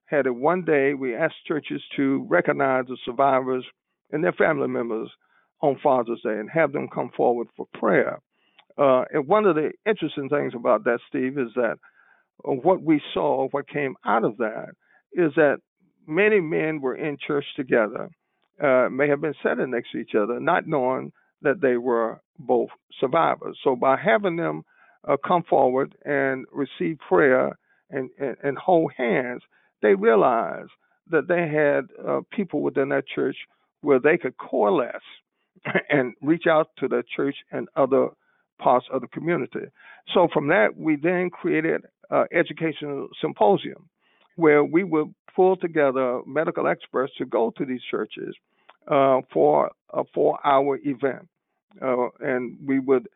had 0.06 0.26
it 0.26 0.34
one 0.34 0.64
day. 0.64 0.94
We 0.94 1.14
asked 1.14 1.46
churches 1.46 1.82
to 1.96 2.26
recognize 2.28 2.86
the 2.86 2.96
survivors 3.04 3.64
and 4.10 4.22
their 4.22 4.32
family 4.32 4.68
members 4.68 5.10
on 5.60 5.78
Father's 5.82 6.20
Day 6.22 6.38
and 6.38 6.50
have 6.50 6.72
them 6.72 6.88
come 6.88 7.10
forward 7.16 7.48
for 7.56 7.66
prayer. 7.74 8.20
Uh, 8.76 9.04
and 9.12 9.26
one 9.26 9.46
of 9.46 9.54
the 9.54 9.70
interesting 9.86 10.28
things 10.28 10.52
about 10.54 10.84
that, 10.84 10.98
Steve, 11.08 11.38
is 11.38 11.48
that 11.54 11.76
what 12.42 12.82
we 12.82 13.00
saw, 13.12 13.48
what 13.50 13.68
came 13.68 13.94
out 14.04 14.24
of 14.24 14.36
that, 14.38 14.70
is 15.12 15.32
that 15.36 15.58
many 16.06 16.40
men 16.40 16.80
were 16.80 16.96
in 16.96 17.16
church 17.24 17.44
together, 17.56 18.10
uh, 18.62 18.88
may 18.90 19.08
have 19.08 19.20
been 19.20 19.34
sitting 19.42 19.70
next 19.70 19.92
to 19.92 19.98
each 19.98 20.14
other, 20.14 20.40
not 20.40 20.66
knowing 20.66 21.12
that 21.42 21.60
they 21.60 21.76
were 21.76 22.20
both 22.38 22.70
survivors. 23.00 23.58
So 23.62 23.76
by 23.76 23.96
having 23.96 24.36
them 24.36 24.62
uh, 25.06 25.16
come 25.26 25.44
forward 25.48 25.94
and 26.04 26.44
receive 26.52 26.98
prayer 27.08 27.56
and, 27.90 28.10
and, 28.18 28.36
and 28.42 28.58
hold 28.58 28.92
hands, 28.96 29.42
they 29.84 29.94
realized 29.94 30.70
that 31.10 31.28
they 31.28 31.46
had 31.46 31.84
uh, 32.08 32.20
people 32.32 32.62
within 32.62 32.88
that 32.88 33.04
church 33.06 33.36
where 33.82 34.00
they 34.00 34.16
could 34.16 34.34
coalesce 34.38 35.02
and 35.90 36.14
reach 36.22 36.44
out 36.48 36.70
to 36.78 36.88
the 36.88 37.04
church 37.14 37.36
and 37.52 37.68
other 37.76 38.08
parts 38.58 38.86
of 38.90 39.02
the 39.02 39.08
community. 39.08 39.66
So 40.14 40.26
from 40.32 40.48
that, 40.48 40.68
we 40.76 40.96
then 40.96 41.28
created 41.28 41.82
an 42.10 42.26
educational 42.32 43.08
symposium 43.20 43.90
where 44.36 44.64
we 44.64 44.84
would 44.84 45.14
pull 45.36 45.56
together 45.56 46.20
medical 46.26 46.66
experts 46.66 47.12
to 47.18 47.26
go 47.26 47.52
to 47.58 47.66
these 47.66 47.82
churches 47.90 48.34
uh, 48.90 49.20
for 49.32 49.70
a 49.92 50.02
four-hour 50.14 50.78
event, 50.84 51.28
uh, 51.82 52.08
and 52.20 52.56
we 52.64 52.78
would 52.78 53.06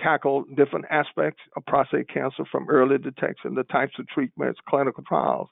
tackle 0.00 0.44
different 0.56 0.86
aspects 0.90 1.40
of 1.56 1.64
prostate 1.66 2.08
cancer 2.08 2.44
from 2.50 2.68
early 2.68 2.98
detection, 2.98 3.54
the 3.54 3.64
types 3.64 3.94
of 3.98 4.06
treatments, 4.08 4.58
clinical 4.68 5.04
trials. 5.06 5.48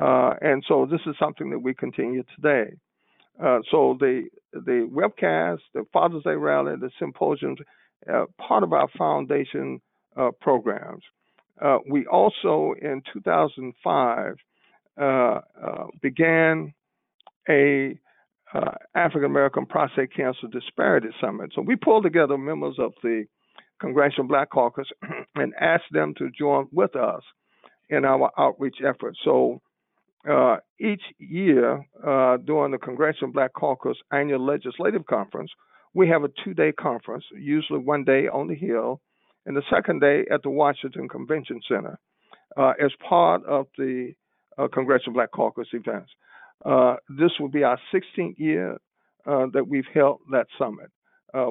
Uh, 0.00 0.34
and 0.40 0.64
so 0.68 0.86
this 0.86 1.00
is 1.06 1.14
something 1.18 1.50
that 1.50 1.58
we 1.58 1.74
continue 1.74 2.22
today. 2.36 2.72
Uh, 3.42 3.60
so 3.70 3.96
the 3.98 4.28
the 4.52 4.88
webcast, 4.92 5.60
the 5.72 5.84
Father's 5.92 6.22
Day 6.24 6.34
rally, 6.34 6.74
the 6.78 6.90
symposiums, 6.98 7.58
uh, 8.12 8.24
part 8.38 8.62
of 8.62 8.72
our 8.72 8.88
foundation 8.98 9.80
uh, 10.16 10.30
programs. 10.40 11.02
Uh, 11.60 11.78
we 11.88 12.06
also 12.06 12.74
in 12.80 13.02
2005 13.12 14.36
uh, 15.00 15.40
began 16.02 16.72
a 17.48 17.98
African 18.94 19.24
American 19.24 19.64
Prostate 19.64 20.12
Cancer 20.14 20.48
Disparity 20.50 21.08
Summit. 21.20 21.52
So 21.54 21.62
we 21.62 21.76
pulled 21.76 22.02
together 22.02 22.36
members 22.36 22.76
of 22.78 22.92
the 23.02 23.24
Congressional 23.80 24.28
Black 24.28 24.50
Caucus 24.50 24.88
and 25.34 25.52
ask 25.60 25.82
them 25.90 26.14
to 26.18 26.30
join 26.30 26.66
with 26.72 26.96
us 26.96 27.22
in 27.88 28.04
our 28.04 28.30
outreach 28.38 28.76
efforts. 28.86 29.18
So 29.24 29.60
uh, 30.28 30.58
each 30.78 31.02
year 31.18 31.84
uh, 32.06 32.36
during 32.38 32.72
the 32.72 32.78
Congressional 32.78 33.32
Black 33.32 33.52
Caucus 33.54 33.96
annual 34.12 34.44
legislative 34.44 35.06
conference, 35.06 35.50
we 35.94 36.08
have 36.08 36.24
a 36.24 36.30
two 36.44 36.54
day 36.54 36.72
conference, 36.72 37.24
usually 37.34 37.80
one 37.80 38.04
day 38.04 38.28
on 38.28 38.46
the 38.46 38.54
Hill 38.54 39.00
and 39.46 39.56
the 39.56 39.62
second 39.72 40.00
day 40.00 40.24
at 40.32 40.42
the 40.42 40.50
Washington 40.50 41.08
Convention 41.08 41.60
Center 41.66 41.98
uh, 42.56 42.72
as 42.82 42.92
part 43.08 43.44
of 43.46 43.66
the 43.78 44.12
uh, 44.58 44.68
Congressional 44.72 45.14
Black 45.14 45.30
Caucus 45.32 45.68
events. 45.72 46.10
Uh, 46.64 46.96
this 47.08 47.30
will 47.40 47.48
be 47.48 47.64
our 47.64 47.78
16th 47.92 48.38
year 48.38 48.76
uh, 49.26 49.46
that 49.52 49.66
we've 49.66 49.86
held 49.94 50.20
that 50.30 50.46
summit. 50.58 50.90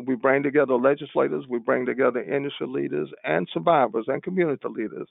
We 0.06 0.16
bring 0.16 0.44
together 0.44 0.76
legislators, 0.76 1.46
we 1.50 1.60
bring 1.60 1.86
together 1.86 2.22
industry 2.22 2.68
leaders 2.68 3.10
and 3.24 3.48
survivors 3.54 4.06
and 4.08 4.22
community 4.24 4.68
leaders 4.68 5.08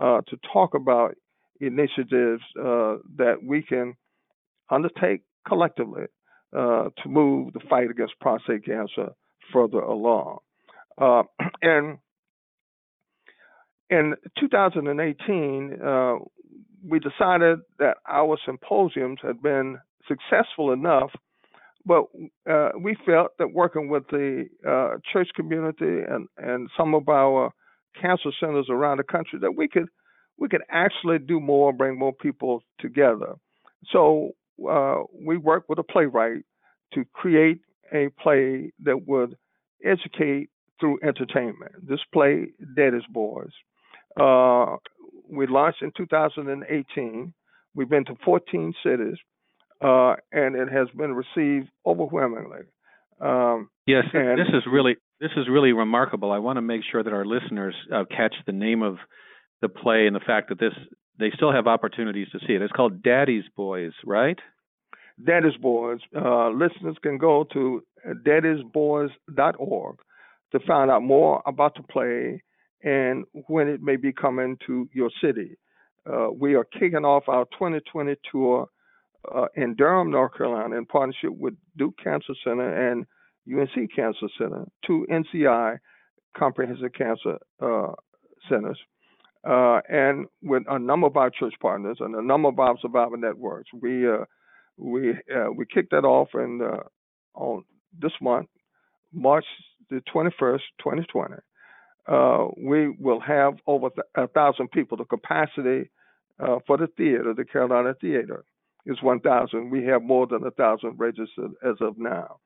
to 0.00 0.36
talk 0.52 0.74
about 0.74 1.14
initiatives 1.62 2.42
uh, 2.58 2.96
that 3.16 3.36
we 3.42 3.62
can 3.62 3.94
undertake 4.70 5.22
collectively 5.46 6.04
uh, 6.56 6.88
to 7.02 7.08
move 7.08 7.52
the 7.52 7.60
fight 7.70 7.90
against 7.90 8.18
prostate 8.20 8.64
cancer 8.64 9.10
further 9.52 9.78
along. 9.78 10.38
Uh, 11.00 11.22
and 11.62 11.98
in 13.90 14.14
2018, 14.38 15.78
uh, 15.84 16.14
we 16.86 16.98
decided 16.98 17.60
that 17.78 17.98
our 18.08 18.36
symposiums 18.44 19.18
had 19.22 19.40
been 19.42 19.78
successful 20.08 20.72
enough 20.72 21.10
but 21.84 22.04
uh, 22.50 22.70
we 22.80 22.96
felt 23.06 23.32
that 23.38 23.52
working 23.52 23.88
with 23.88 24.04
the 24.08 24.46
uh, 24.66 24.98
church 25.12 25.28
community 25.34 26.02
and, 26.08 26.28
and 26.36 26.68
some 26.76 26.94
of 26.94 27.08
our 27.08 27.52
cancer 28.00 28.30
centers 28.38 28.66
around 28.70 28.98
the 28.98 29.04
country, 29.04 29.38
that 29.40 29.56
we 29.56 29.68
could 29.68 29.88
we 30.38 30.48
could 30.48 30.62
actually 30.70 31.18
do 31.18 31.38
more, 31.40 31.68
and 31.70 31.78
bring 31.78 31.98
more 31.98 32.12
people 32.12 32.62
together. 32.80 33.34
So 33.90 34.30
uh, 34.68 35.02
we 35.14 35.36
worked 35.36 35.68
with 35.68 35.78
a 35.78 35.82
playwright 35.82 36.44
to 36.94 37.04
create 37.12 37.60
a 37.92 38.08
play 38.20 38.72
that 38.84 39.06
would 39.06 39.36
educate 39.84 40.48
through 40.80 40.98
entertainment. 41.02 41.72
This 41.86 42.00
play, 42.12 42.46
Dead 42.76 42.92
Daddy's 42.92 43.06
Boys, 43.10 43.50
uh, 44.18 44.76
we 45.30 45.46
launched 45.46 45.82
in 45.82 45.92
2018. 45.96 47.32
We've 47.74 47.88
been 47.88 48.04
to 48.06 48.16
14 48.24 48.74
cities, 48.84 49.16
uh, 49.82 50.14
and 50.32 50.56
it 50.56 50.68
has 50.70 50.88
been 50.96 51.14
received 51.14 51.68
overwhelmingly. 51.84 52.62
Um, 53.20 53.70
yes, 53.86 54.04
this 54.12 54.48
is 54.52 54.62
really 54.70 54.96
this 55.20 55.30
is 55.36 55.48
really 55.48 55.72
remarkable. 55.72 56.32
I 56.32 56.38
want 56.38 56.56
to 56.56 56.62
make 56.62 56.82
sure 56.90 57.02
that 57.02 57.12
our 57.12 57.24
listeners 57.24 57.74
uh, 57.94 58.04
catch 58.10 58.34
the 58.46 58.52
name 58.52 58.82
of 58.82 58.96
the 59.60 59.68
play 59.68 60.06
and 60.06 60.16
the 60.16 60.20
fact 60.20 60.48
that 60.48 60.58
this 60.58 60.72
they 61.18 61.30
still 61.34 61.52
have 61.52 61.66
opportunities 61.66 62.28
to 62.32 62.38
see 62.40 62.54
it. 62.54 62.62
It's 62.62 62.72
called 62.72 63.02
Daddy's 63.02 63.44
Boys, 63.56 63.92
right? 64.04 64.38
Daddy's 65.24 65.56
Boys. 65.60 66.00
Uh, 66.16 66.50
listeners 66.50 66.96
can 67.02 67.18
go 67.18 67.44
to 67.52 67.82
daddysboys.org 68.26 69.96
to 70.52 70.60
find 70.66 70.90
out 70.90 71.02
more 71.02 71.42
about 71.46 71.76
the 71.76 71.82
play 71.82 72.42
and 72.82 73.24
when 73.46 73.68
it 73.68 73.80
may 73.80 73.96
be 73.96 74.12
coming 74.12 74.56
to 74.66 74.88
your 74.92 75.10
city. 75.22 75.56
Uh, 76.10 76.28
we 76.32 76.54
are 76.54 76.64
kicking 76.64 77.04
off 77.04 77.28
our 77.28 77.44
2020 77.52 78.16
tour 78.30 78.68
uh, 79.34 79.46
in 79.54 79.74
Durham, 79.74 80.10
North 80.10 80.36
Carolina, 80.36 80.76
in 80.76 80.86
partnership 80.86 81.30
with 81.32 81.54
Duke 81.76 81.94
Cancer 82.02 82.34
Center 82.44 82.90
and 82.90 83.06
UNC 83.52 83.90
Cancer 83.94 84.28
Center, 84.38 84.64
two 84.86 85.06
NCI 85.10 85.78
comprehensive 86.36 86.92
cancer 86.92 87.38
uh, 87.60 87.92
centers, 88.48 88.78
uh, 89.48 89.80
and 89.88 90.26
with 90.42 90.62
a 90.68 90.78
number 90.78 91.06
of 91.06 91.16
our 91.16 91.30
church 91.30 91.54
partners 91.60 91.98
and 92.00 92.14
a 92.14 92.22
number 92.22 92.48
of 92.48 92.58
our 92.58 92.76
survivor 92.80 93.16
networks. 93.16 93.70
We 93.80 94.08
uh, 94.08 94.24
we 94.76 95.10
uh, 95.10 95.50
we 95.54 95.66
kicked 95.66 95.90
that 95.90 96.04
off 96.04 96.28
in 96.34 96.60
on 97.34 97.64
this 97.98 98.12
month, 98.20 98.48
March 99.12 99.44
the 99.90 100.02
21st, 100.14 100.60
2020 100.78 101.34
uh, 102.06 102.48
we 102.56 102.88
will 102.88 103.20
have 103.20 103.54
over 103.66 103.88
a 104.16 104.26
thousand 104.28 104.70
people. 104.70 104.96
The 104.96 105.04
capacity 105.04 105.90
uh, 106.40 106.58
for 106.66 106.76
the 106.76 106.88
theater, 106.96 107.34
the 107.34 107.44
Carolina 107.44 107.94
Theater, 108.00 108.44
is 108.86 109.02
1,000. 109.02 109.70
We 109.70 109.84
have 109.86 110.02
more 110.02 110.26
than 110.26 110.48
thousand 110.52 110.98
registered 110.98 111.52
as 111.64 111.76
of 111.80 111.98
now. 111.98 112.38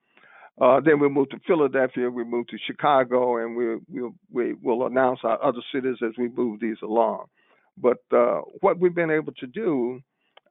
Uh, 0.61 0.81
then 0.81 0.99
we 0.99 1.09
move 1.09 1.29
to 1.31 1.39
Philadelphia, 1.47 2.09
we 2.09 2.25
move 2.25 2.47
to 2.47 2.57
Chicago, 2.67 3.37
and 3.37 3.55
we 3.55 3.77
we 3.93 4.11
we 4.33 4.55
will 4.55 4.87
announce 4.87 5.21
our 5.23 5.43
other 5.45 5.61
cities 5.73 5.97
as 6.03 6.13
we 6.17 6.29
move 6.31 6.61
these 6.61 6.79
along. 6.83 7.27
But 7.77 7.99
uh, 8.11 8.41
what 8.61 8.79
we've 8.79 8.95
been 8.95 9.11
able 9.11 9.33
to 9.35 9.47
do 9.47 10.01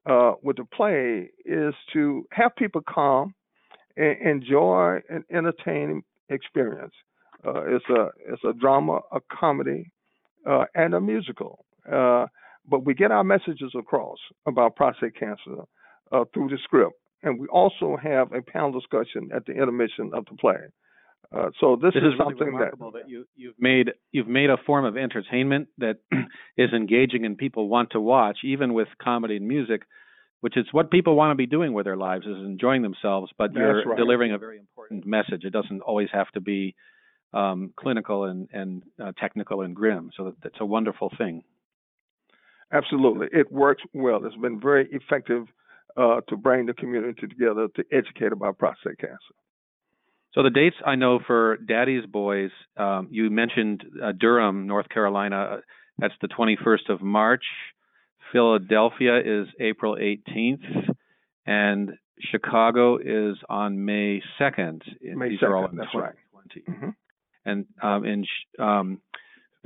uh, 0.06 0.34
with 0.44 0.58
the 0.58 0.66
play 0.66 1.30
is 1.44 1.74
to 1.94 2.28
have 2.32 2.56
people 2.56 2.82
come 2.82 3.34
and 3.98 4.22
enjoy 4.22 5.00
an 5.10 5.24
entertaining 5.32 6.04
experience. 6.30 6.94
Uh, 7.44 7.64
it's 7.66 7.86
a 7.90 8.10
it's 8.28 8.44
a 8.44 8.54
drama, 8.54 9.00
a 9.12 9.20
comedy, 9.32 9.92
uh, 10.46 10.66
and 10.76 10.94
a 10.94 11.02
musical. 11.02 11.66
But 12.70 12.86
we 12.86 12.94
get 12.94 13.12
our 13.12 13.24
messages 13.24 13.74
across 13.78 14.18
about 14.48 14.76
prostate 14.76 15.18
cancer 15.18 15.64
uh, 16.12 16.26
through 16.34 16.50
the 16.50 16.58
script, 16.64 17.00
and 17.24 17.40
we 17.40 17.48
also 17.48 17.98
have 18.02 18.32
a 18.34 18.42
panel 18.42 18.72
discussion 18.72 19.30
at 19.36 19.46
the 19.46 19.54
intermission 19.54 20.12
of 20.14 20.26
the 20.26 20.36
play. 20.38 20.58
Uh, 21.36 21.50
so 21.60 21.76
this, 21.76 21.94
this 21.94 22.04
is, 22.04 22.14
is 22.14 22.20
something 22.20 22.38
really 22.38 22.52
remarkable 22.52 22.92
that, 22.92 23.04
that 23.04 23.10
you 23.10 23.26
you've 23.36 23.56
made 23.60 23.92
you've 24.12 24.28
made 24.28 24.50
a 24.50 24.58
form 24.66 24.86
of 24.86 24.96
entertainment 24.96 25.68
that 25.78 25.98
is 26.58 26.72
engaging 26.74 27.26
and 27.26 27.38
people 27.38 27.68
want 27.68 27.92
to 27.92 28.00
watch, 28.00 28.40
even 28.44 28.74
with 28.74 28.88
comedy 29.02 29.38
and 29.38 29.48
music 29.48 29.82
which 30.42 30.58
is 30.58 30.66
what 30.74 30.92
people 30.92 31.16
want 31.16 31.32
to 31.32 31.36
be 31.36 31.48
doing 31.48 31.74
with 31.74 31.86
their 31.86 31.98
lives 31.98 32.26
is 32.28 32.38
enjoying 32.38 32.84
themselves 32.84 33.32
but 33.36 33.48
That's 33.48 33.58
you're 33.58 33.86
right. 33.86 33.98
delivering 33.98 34.32
a 34.32 34.38
very 34.38 34.60
important 34.60 35.04
message 35.06 35.44
it 35.44 35.50
doesn't 35.50 35.82
always 35.82 36.10
have 36.12 36.30
to 36.34 36.42
be 36.42 36.76
um, 37.36 37.74
clinical 37.76 38.24
and, 38.24 38.48
and 38.54 38.84
uh, 39.02 39.12
technical 39.20 39.62
and 39.62 39.76
grim. 39.76 40.10
So 40.16 40.34
that's 40.42 40.56
a 40.60 40.66
wonderful 40.66 41.12
thing. 41.18 41.44
Absolutely, 42.72 43.28
it 43.32 43.52
works 43.52 43.84
well. 43.94 44.26
It's 44.26 44.36
been 44.36 44.60
very 44.60 44.88
effective 44.92 45.48
uh, 45.98 46.22
to 46.28 46.38
bring 46.38 46.66
the 46.66 46.74
community 46.74 47.28
together 47.28 47.68
to 47.76 47.84
educate 47.92 48.32
about 48.32 48.58
prostate 48.58 49.00
cancer. 49.00 49.18
So 50.34 50.44
the 50.44 50.50
dates 50.50 50.76
I 50.86 50.96
know 50.96 51.20
for 51.26 51.58
Daddy's 51.58 52.06
Boys, 52.06 52.52
um, 52.76 53.08
you 53.10 53.30
mentioned 53.30 53.84
uh, 54.04 54.12
Durham, 54.12 54.68
North 54.68 54.90
Carolina. 54.90 55.60
That's 55.98 56.14
the 56.22 56.28
21st 56.28 56.90
of 56.90 57.02
March. 57.02 57.46
Philadelphia 58.34 59.20
is 59.20 59.48
April 59.62 59.96
18th, 59.96 60.90
and 61.46 61.92
Chicago 62.20 62.98
is 62.98 63.38
on 63.48 63.86
May 63.86 64.22
2nd. 64.42 64.82
May 65.02 65.30
These 65.30 65.40
2nd, 65.40 65.44
are 65.44 65.56
all 65.56 65.68
in 65.68 65.78
that's 65.78 65.92
2020. 65.94 66.02
right. 66.02 66.16
Mm-hmm 66.68 66.90
and 67.46 67.66
um, 67.82 68.06
in 68.06 68.26
um, 68.60 69.02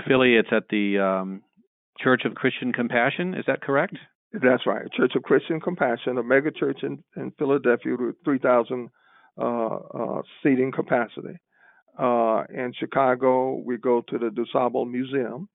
Philly, 0.08 0.36
it's 0.36 0.50
at 0.52 0.64
the 0.70 1.00
um, 1.00 1.42
Church 2.04 2.24
of 2.26 2.36
Christian 2.36 2.74
Compassion. 2.74 3.34
Is 3.34 3.46
that 3.48 3.62
correct? 3.62 3.96
That's 4.32 4.66
right. 4.66 4.92
Church 4.94 5.14
of 5.16 5.24
Christian 5.24 5.60
Compassion, 5.60 6.18
a 6.18 6.24
mega 6.24 6.52
church 6.52 6.80
in, 6.84 7.04
in 7.16 7.32
Philadelphia 7.38 7.96
with 7.98 8.16
3,000 8.24 8.90
uh, 9.38 9.44
uh, 9.44 10.22
seating 10.44 10.72
capacity. 10.72 11.40
Uh, 11.98 12.44
in 12.50 12.74
Chicago, 12.80 13.62
we 13.66 13.78
go 13.78 14.02
to 14.08 14.18
the 14.18 14.30
DuSable 14.30 14.90
Museum. 14.90 15.50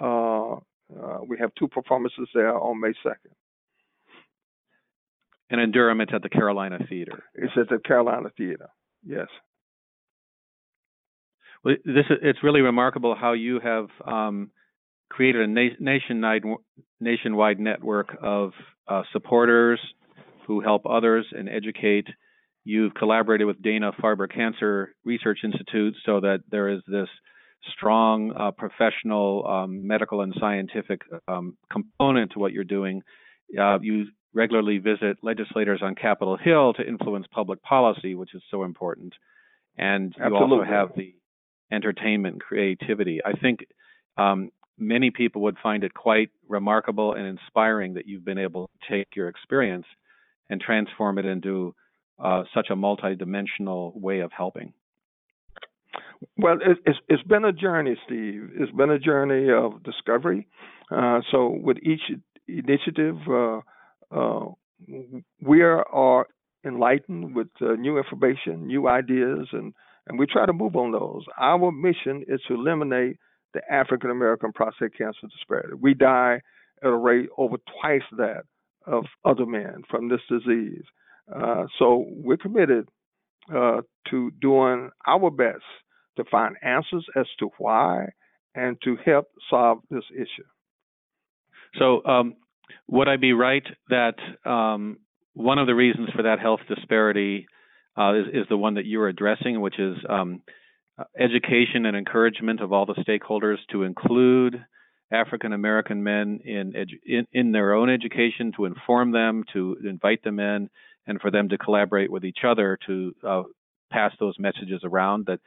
Uh, 0.00 0.52
uh, 0.54 1.18
we 1.26 1.36
have 1.38 1.50
two 1.58 1.68
performances 1.68 2.28
there 2.34 2.56
on 2.56 2.80
May 2.80 2.92
2nd. 3.04 3.32
And 5.50 5.60
in 5.60 5.70
Durham, 5.70 6.00
it's 6.00 6.12
at 6.14 6.22
the 6.22 6.30
Carolina 6.30 6.78
Theater. 6.88 7.24
It's 7.34 7.52
at 7.58 7.68
the 7.68 7.78
Carolina 7.78 8.30
Theater, 8.38 8.70
yes. 9.04 9.26
Well, 11.62 11.76
this 11.84 12.06
it's 12.22 12.42
really 12.42 12.62
remarkable 12.62 13.14
how 13.14 13.32
you 13.34 13.60
have 13.60 13.88
um, 14.06 14.50
created 15.12 15.42
a 15.42 15.46
na- 15.46 15.76
nationwide 15.78 16.42
nationwide 17.00 17.60
network 17.60 18.16
of 18.22 18.52
uh, 18.88 19.02
supporters 19.12 19.78
who 20.46 20.60
help 20.60 20.82
others 20.88 21.26
and 21.32 21.48
educate. 21.48 22.06
You've 22.64 22.94
collaborated 22.94 23.46
with 23.46 23.60
Dana 23.60 23.92
Farber 24.02 24.32
Cancer 24.32 24.94
Research 25.04 25.40
Institute 25.44 25.94
so 26.06 26.20
that 26.20 26.38
there 26.50 26.68
is 26.68 26.80
this 26.86 27.08
strong 27.76 28.32
uh, 28.32 28.50
professional 28.52 29.46
um, 29.46 29.86
medical 29.86 30.22
and 30.22 30.34
scientific 30.40 31.02
um, 31.28 31.56
component 31.70 32.32
to 32.32 32.38
what 32.38 32.52
you're 32.52 32.64
doing. 32.64 33.02
Uh, 33.60 33.78
you 33.80 34.06
regularly 34.32 34.78
visit 34.78 35.18
legislators 35.22 35.80
on 35.82 35.94
Capitol 35.94 36.38
Hill 36.42 36.72
to 36.74 36.86
influence 36.86 37.26
public 37.30 37.62
policy, 37.62 38.14
which 38.14 38.34
is 38.34 38.42
so 38.50 38.64
important. 38.64 39.12
And 39.76 40.14
you 40.16 40.24
Absolutely. 40.24 40.58
also 40.58 40.70
have 40.70 40.88
the 40.96 41.14
entertainment 41.70 42.34
and 42.34 42.42
creativity. 42.42 43.20
I 43.24 43.32
think 43.32 43.60
um, 44.16 44.50
many 44.78 45.10
people 45.10 45.42
would 45.42 45.56
find 45.62 45.84
it 45.84 45.94
quite 45.94 46.30
remarkable 46.48 47.14
and 47.14 47.26
inspiring 47.26 47.94
that 47.94 48.06
you've 48.06 48.24
been 48.24 48.38
able 48.38 48.68
to 48.68 48.96
take 48.96 49.14
your 49.14 49.28
experience 49.28 49.86
and 50.50 50.60
transform 50.60 51.18
it 51.18 51.24
into 51.24 51.74
uh, 52.22 52.42
such 52.54 52.68
a 52.70 52.76
multidimensional 52.76 53.98
way 53.98 54.20
of 54.20 54.30
helping. 54.36 54.72
Well, 56.36 56.58
it's, 56.86 56.98
it's 57.08 57.22
been 57.24 57.44
a 57.44 57.52
journey, 57.52 57.96
Steve. 58.06 58.50
It's 58.54 58.72
been 58.72 58.90
a 58.90 58.98
journey 58.98 59.50
of 59.52 59.82
discovery. 59.82 60.46
Uh, 60.90 61.20
so, 61.30 61.48
with 61.48 61.78
each 61.82 62.02
initiative, 62.46 63.16
uh, 63.28 63.60
uh, 64.10 64.46
we 65.40 65.62
are 65.62 66.26
enlightened 66.64 67.34
with 67.34 67.48
uh, 67.60 67.72
new 67.72 67.98
information, 67.98 68.66
new 68.66 68.88
ideas, 68.88 69.48
and 69.52 69.74
and 70.06 70.18
we 70.18 70.26
try 70.26 70.46
to 70.46 70.52
move 70.52 70.74
on 70.76 70.92
those. 70.92 71.24
Our 71.38 71.70
mission 71.70 72.24
is 72.26 72.40
to 72.48 72.54
eliminate 72.54 73.18
the 73.54 73.60
African 73.70 74.10
American 74.10 74.52
prostate 74.52 74.96
cancer 74.96 75.26
disparity. 75.30 75.74
We 75.80 75.94
die 75.94 76.40
at 76.82 76.88
a 76.88 76.96
rate 76.96 77.28
over 77.36 77.56
twice 77.80 78.02
that 78.18 78.44
of 78.86 79.04
other 79.24 79.46
men 79.46 79.82
from 79.90 80.08
this 80.08 80.20
disease. 80.28 80.84
Uh, 81.32 81.66
so 81.78 82.06
we're 82.08 82.36
committed 82.36 82.88
uh, 83.54 83.82
to 84.10 84.30
doing 84.40 84.90
our 85.06 85.30
best 85.30 85.62
to 86.16 86.24
find 86.30 86.56
answers 86.62 87.06
as 87.16 87.26
to 87.38 87.50
why 87.58 88.06
and 88.54 88.76
to 88.84 88.96
help 89.04 89.26
solve 89.48 89.78
this 89.90 90.04
issue. 90.14 90.44
So, 91.78 92.04
um, 92.04 92.34
would 92.88 93.08
I 93.08 93.16
be 93.16 93.32
right 93.32 93.64
that 93.88 94.16
um, 94.44 94.98
one 95.34 95.58
of 95.58 95.66
the 95.66 95.74
reasons 95.74 96.10
for 96.14 96.22
that 96.24 96.40
health 96.40 96.60
disparity 96.68 97.46
uh, 97.96 98.14
is, 98.14 98.26
is, 98.32 98.46
the 98.48 98.56
one 98.56 98.74
that 98.74 98.86
you're 98.86 99.08
addressing, 99.08 99.60
which 99.60 99.78
is 99.78 99.96
um, 100.08 100.42
education 101.18 101.86
and 101.86 101.96
encouragement 101.96 102.60
of 102.60 102.72
all 102.72 102.86
the 102.86 102.94
stakeholders 102.94 103.58
to 103.70 103.82
include 103.82 104.64
African 105.10 105.52
American 105.52 106.02
men 106.02 106.40
in, 106.44 106.72
edu- 106.72 107.00
in, 107.04 107.26
in 107.32 107.52
their 107.52 107.74
own 107.74 107.90
education, 107.90 108.52
to 108.56 108.64
inform 108.64 109.12
them, 109.12 109.44
to 109.52 109.76
invite 109.84 110.22
them 110.24 110.40
in, 110.40 110.70
and 111.06 111.20
for 111.20 111.30
them 111.30 111.48
to 111.50 111.58
collaborate 111.58 112.10
with 112.10 112.24
each 112.24 112.40
other 112.46 112.78
to 112.86 113.14
uh, 113.26 113.42
pass 113.90 114.12
those 114.18 114.38
messages 114.38 114.80
around 114.84 115.26
that 115.26 115.40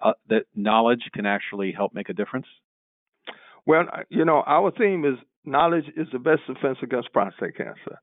uh, 0.00 0.12
that 0.28 0.44
knowledge 0.54 1.02
can 1.12 1.26
actually 1.26 1.72
help 1.72 1.94
make 1.94 2.08
a 2.08 2.14
difference? 2.14 2.46
Well, 3.66 3.84
you 4.08 4.24
know, 4.24 4.42
our 4.46 4.70
theme 4.70 5.04
is 5.04 5.18
knowledge 5.44 5.84
is 5.96 6.08
the 6.12 6.18
best 6.18 6.40
defense 6.46 6.78
against 6.82 7.12
prostate 7.12 7.56
cancer, 7.56 8.00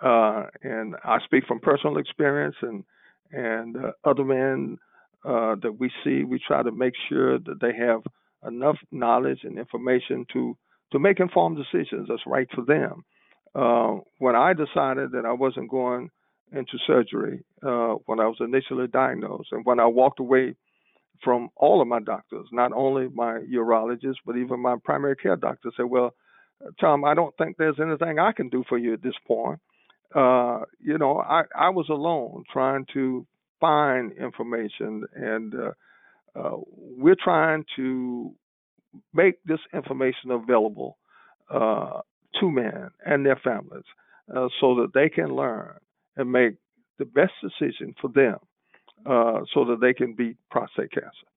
uh, 0.00 0.44
and 0.62 0.96
I 1.04 1.18
speak 1.24 1.44
from 1.46 1.60
personal 1.60 1.98
experience 1.98 2.56
and 2.62 2.84
and 3.30 3.76
uh, 3.76 3.90
other 4.04 4.24
men 4.24 4.78
uh, 5.24 5.56
that 5.62 5.76
we 5.78 5.90
see. 6.02 6.24
We 6.24 6.38
try 6.38 6.62
to 6.62 6.72
make 6.72 6.94
sure 7.08 7.38
that 7.38 7.60
they 7.60 7.74
have 7.74 8.02
enough 8.46 8.76
knowledge 8.90 9.40
and 9.44 9.58
information 9.58 10.26
to 10.32 10.56
to 10.92 10.98
make 10.98 11.18
informed 11.18 11.56
decisions 11.56 12.06
that's 12.08 12.22
right 12.26 12.46
for 12.54 12.64
them. 12.64 13.04
Uh, 13.54 14.00
when 14.18 14.36
I 14.36 14.52
decided 14.52 15.12
that 15.12 15.24
I 15.26 15.32
wasn't 15.32 15.70
going 15.70 16.10
into 16.52 16.78
surgery 16.86 17.42
uh, 17.66 17.94
when 18.06 18.20
I 18.20 18.26
was 18.26 18.36
initially 18.40 18.86
diagnosed, 18.86 19.48
and 19.52 19.64
when 19.64 19.80
I 19.80 19.86
walked 19.86 20.20
away 20.20 20.54
from 21.22 21.48
all 21.56 21.80
of 21.80 21.88
my 21.88 22.00
doctors, 22.00 22.46
not 22.52 22.72
only 22.72 23.08
my 23.12 23.38
urologist, 23.52 24.16
but 24.26 24.36
even 24.36 24.60
my 24.60 24.76
primary 24.84 25.16
care 25.16 25.36
doctor, 25.36 25.70
said, 25.76 25.86
"Well, 25.86 26.14
Tom, 26.80 27.04
I 27.04 27.14
don't 27.14 27.36
think 27.36 27.56
there's 27.56 27.80
anything 27.80 28.18
I 28.18 28.32
can 28.32 28.48
do 28.48 28.64
for 28.68 28.78
you 28.78 28.92
at 28.92 29.02
this 29.02 29.18
point." 29.26 29.60
Uh, 30.14 30.60
you 30.80 30.98
know, 30.98 31.18
I, 31.18 31.42
I 31.56 31.70
was 31.70 31.88
alone 31.88 32.44
trying 32.52 32.86
to 32.94 33.26
find 33.64 34.12
information, 34.12 35.04
and 35.14 35.54
uh, 35.54 36.38
uh, 36.38 36.56
we're 36.98 37.16
trying 37.22 37.64
to 37.76 38.30
make 39.14 39.42
this 39.44 39.60
information 39.72 40.30
available 40.30 40.98
uh, 41.50 42.00
to 42.40 42.50
men 42.50 42.90
and 43.06 43.24
their 43.24 43.40
families 43.42 43.84
uh, 44.36 44.48
so 44.60 44.74
that 44.76 44.90
they 44.92 45.08
can 45.08 45.34
learn 45.34 45.74
and 46.16 46.30
make 46.30 46.54
the 46.98 47.06
best 47.06 47.32
decision 47.42 47.94
for 48.00 48.08
them 48.08 48.36
uh, 49.06 49.40
so 49.54 49.64
that 49.64 49.78
they 49.80 49.94
can 49.94 50.14
beat 50.14 50.36
prostate 50.50 50.92
cancer. 50.92 51.28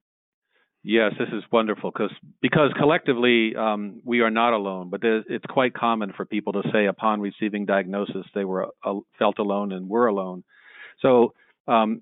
Yes, 0.84 1.14
this 1.18 1.30
is 1.30 1.44
wonderful 1.52 1.92
because 1.92 2.14
because 2.42 2.72
collectively 2.78 3.56
um, 3.56 4.02
we 4.06 4.20
are 4.20 4.30
not 4.30 4.54
alone, 4.54 4.90
but 4.90 5.02
it's 5.04 5.46
quite 5.50 5.74
common 5.74 6.14
for 6.16 6.26
people 6.26 6.54
to 6.54 6.64
say 6.72 6.86
upon 6.88 7.20
receiving 7.22 7.66
diagnosis 7.66 8.26
they 8.36 8.46
were 8.46 8.68
uh, 8.86 8.96
felt 9.18 9.40
alone 9.40 9.72
and 9.72 9.90
were 9.90 10.08
alone. 10.08 10.44
So 11.02 11.34
um, 11.68 12.02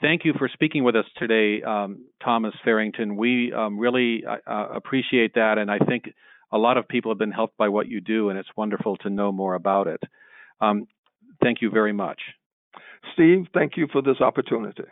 thank 0.00 0.24
you 0.24 0.32
for 0.38 0.48
speaking 0.52 0.84
with 0.84 0.96
us 0.96 1.04
today, 1.16 1.62
um, 1.62 2.06
Thomas 2.22 2.54
Farrington. 2.64 3.16
We 3.16 3.52
um, 3.52 3.78
really 3.78 4.24
uh, 4.26 4.36
uh, 4.50 4.68
appreciate 4.74 5.34
that, 5.34 5.58
and 5.58 5.70
I 5.70 5.78
think 5.78 6.04
a 6.52 6.58
lot 6.58 6.76
of 6.76 6.86
people 6.88 7.10
have 7.10 7.18
been 7.18 7.32
helped 7.32 7.56
by 7.56 7.68
what 7.68 7.88
you 7.88 8.00
do, 8.00 8.30
and 8.30 8.38
it's 8.38 8.48
wonderful 8.56 8.96
to 8.98 9.10
know 9.10 9.32
more 9.32 9.54
about 9.54 9.86
it. 9.86 10.00
Um, 10.60 10.86
thank 11.42 11.60
you 11.60 11.70
very 11.70 11.92
much. 11.92 12.20
Steve, 13.12 13.46
thank 13.52 13.76
you 13.76 13.88
for 13.92 14.02
this 14.02 14.20
opportunity. 14.20 14.84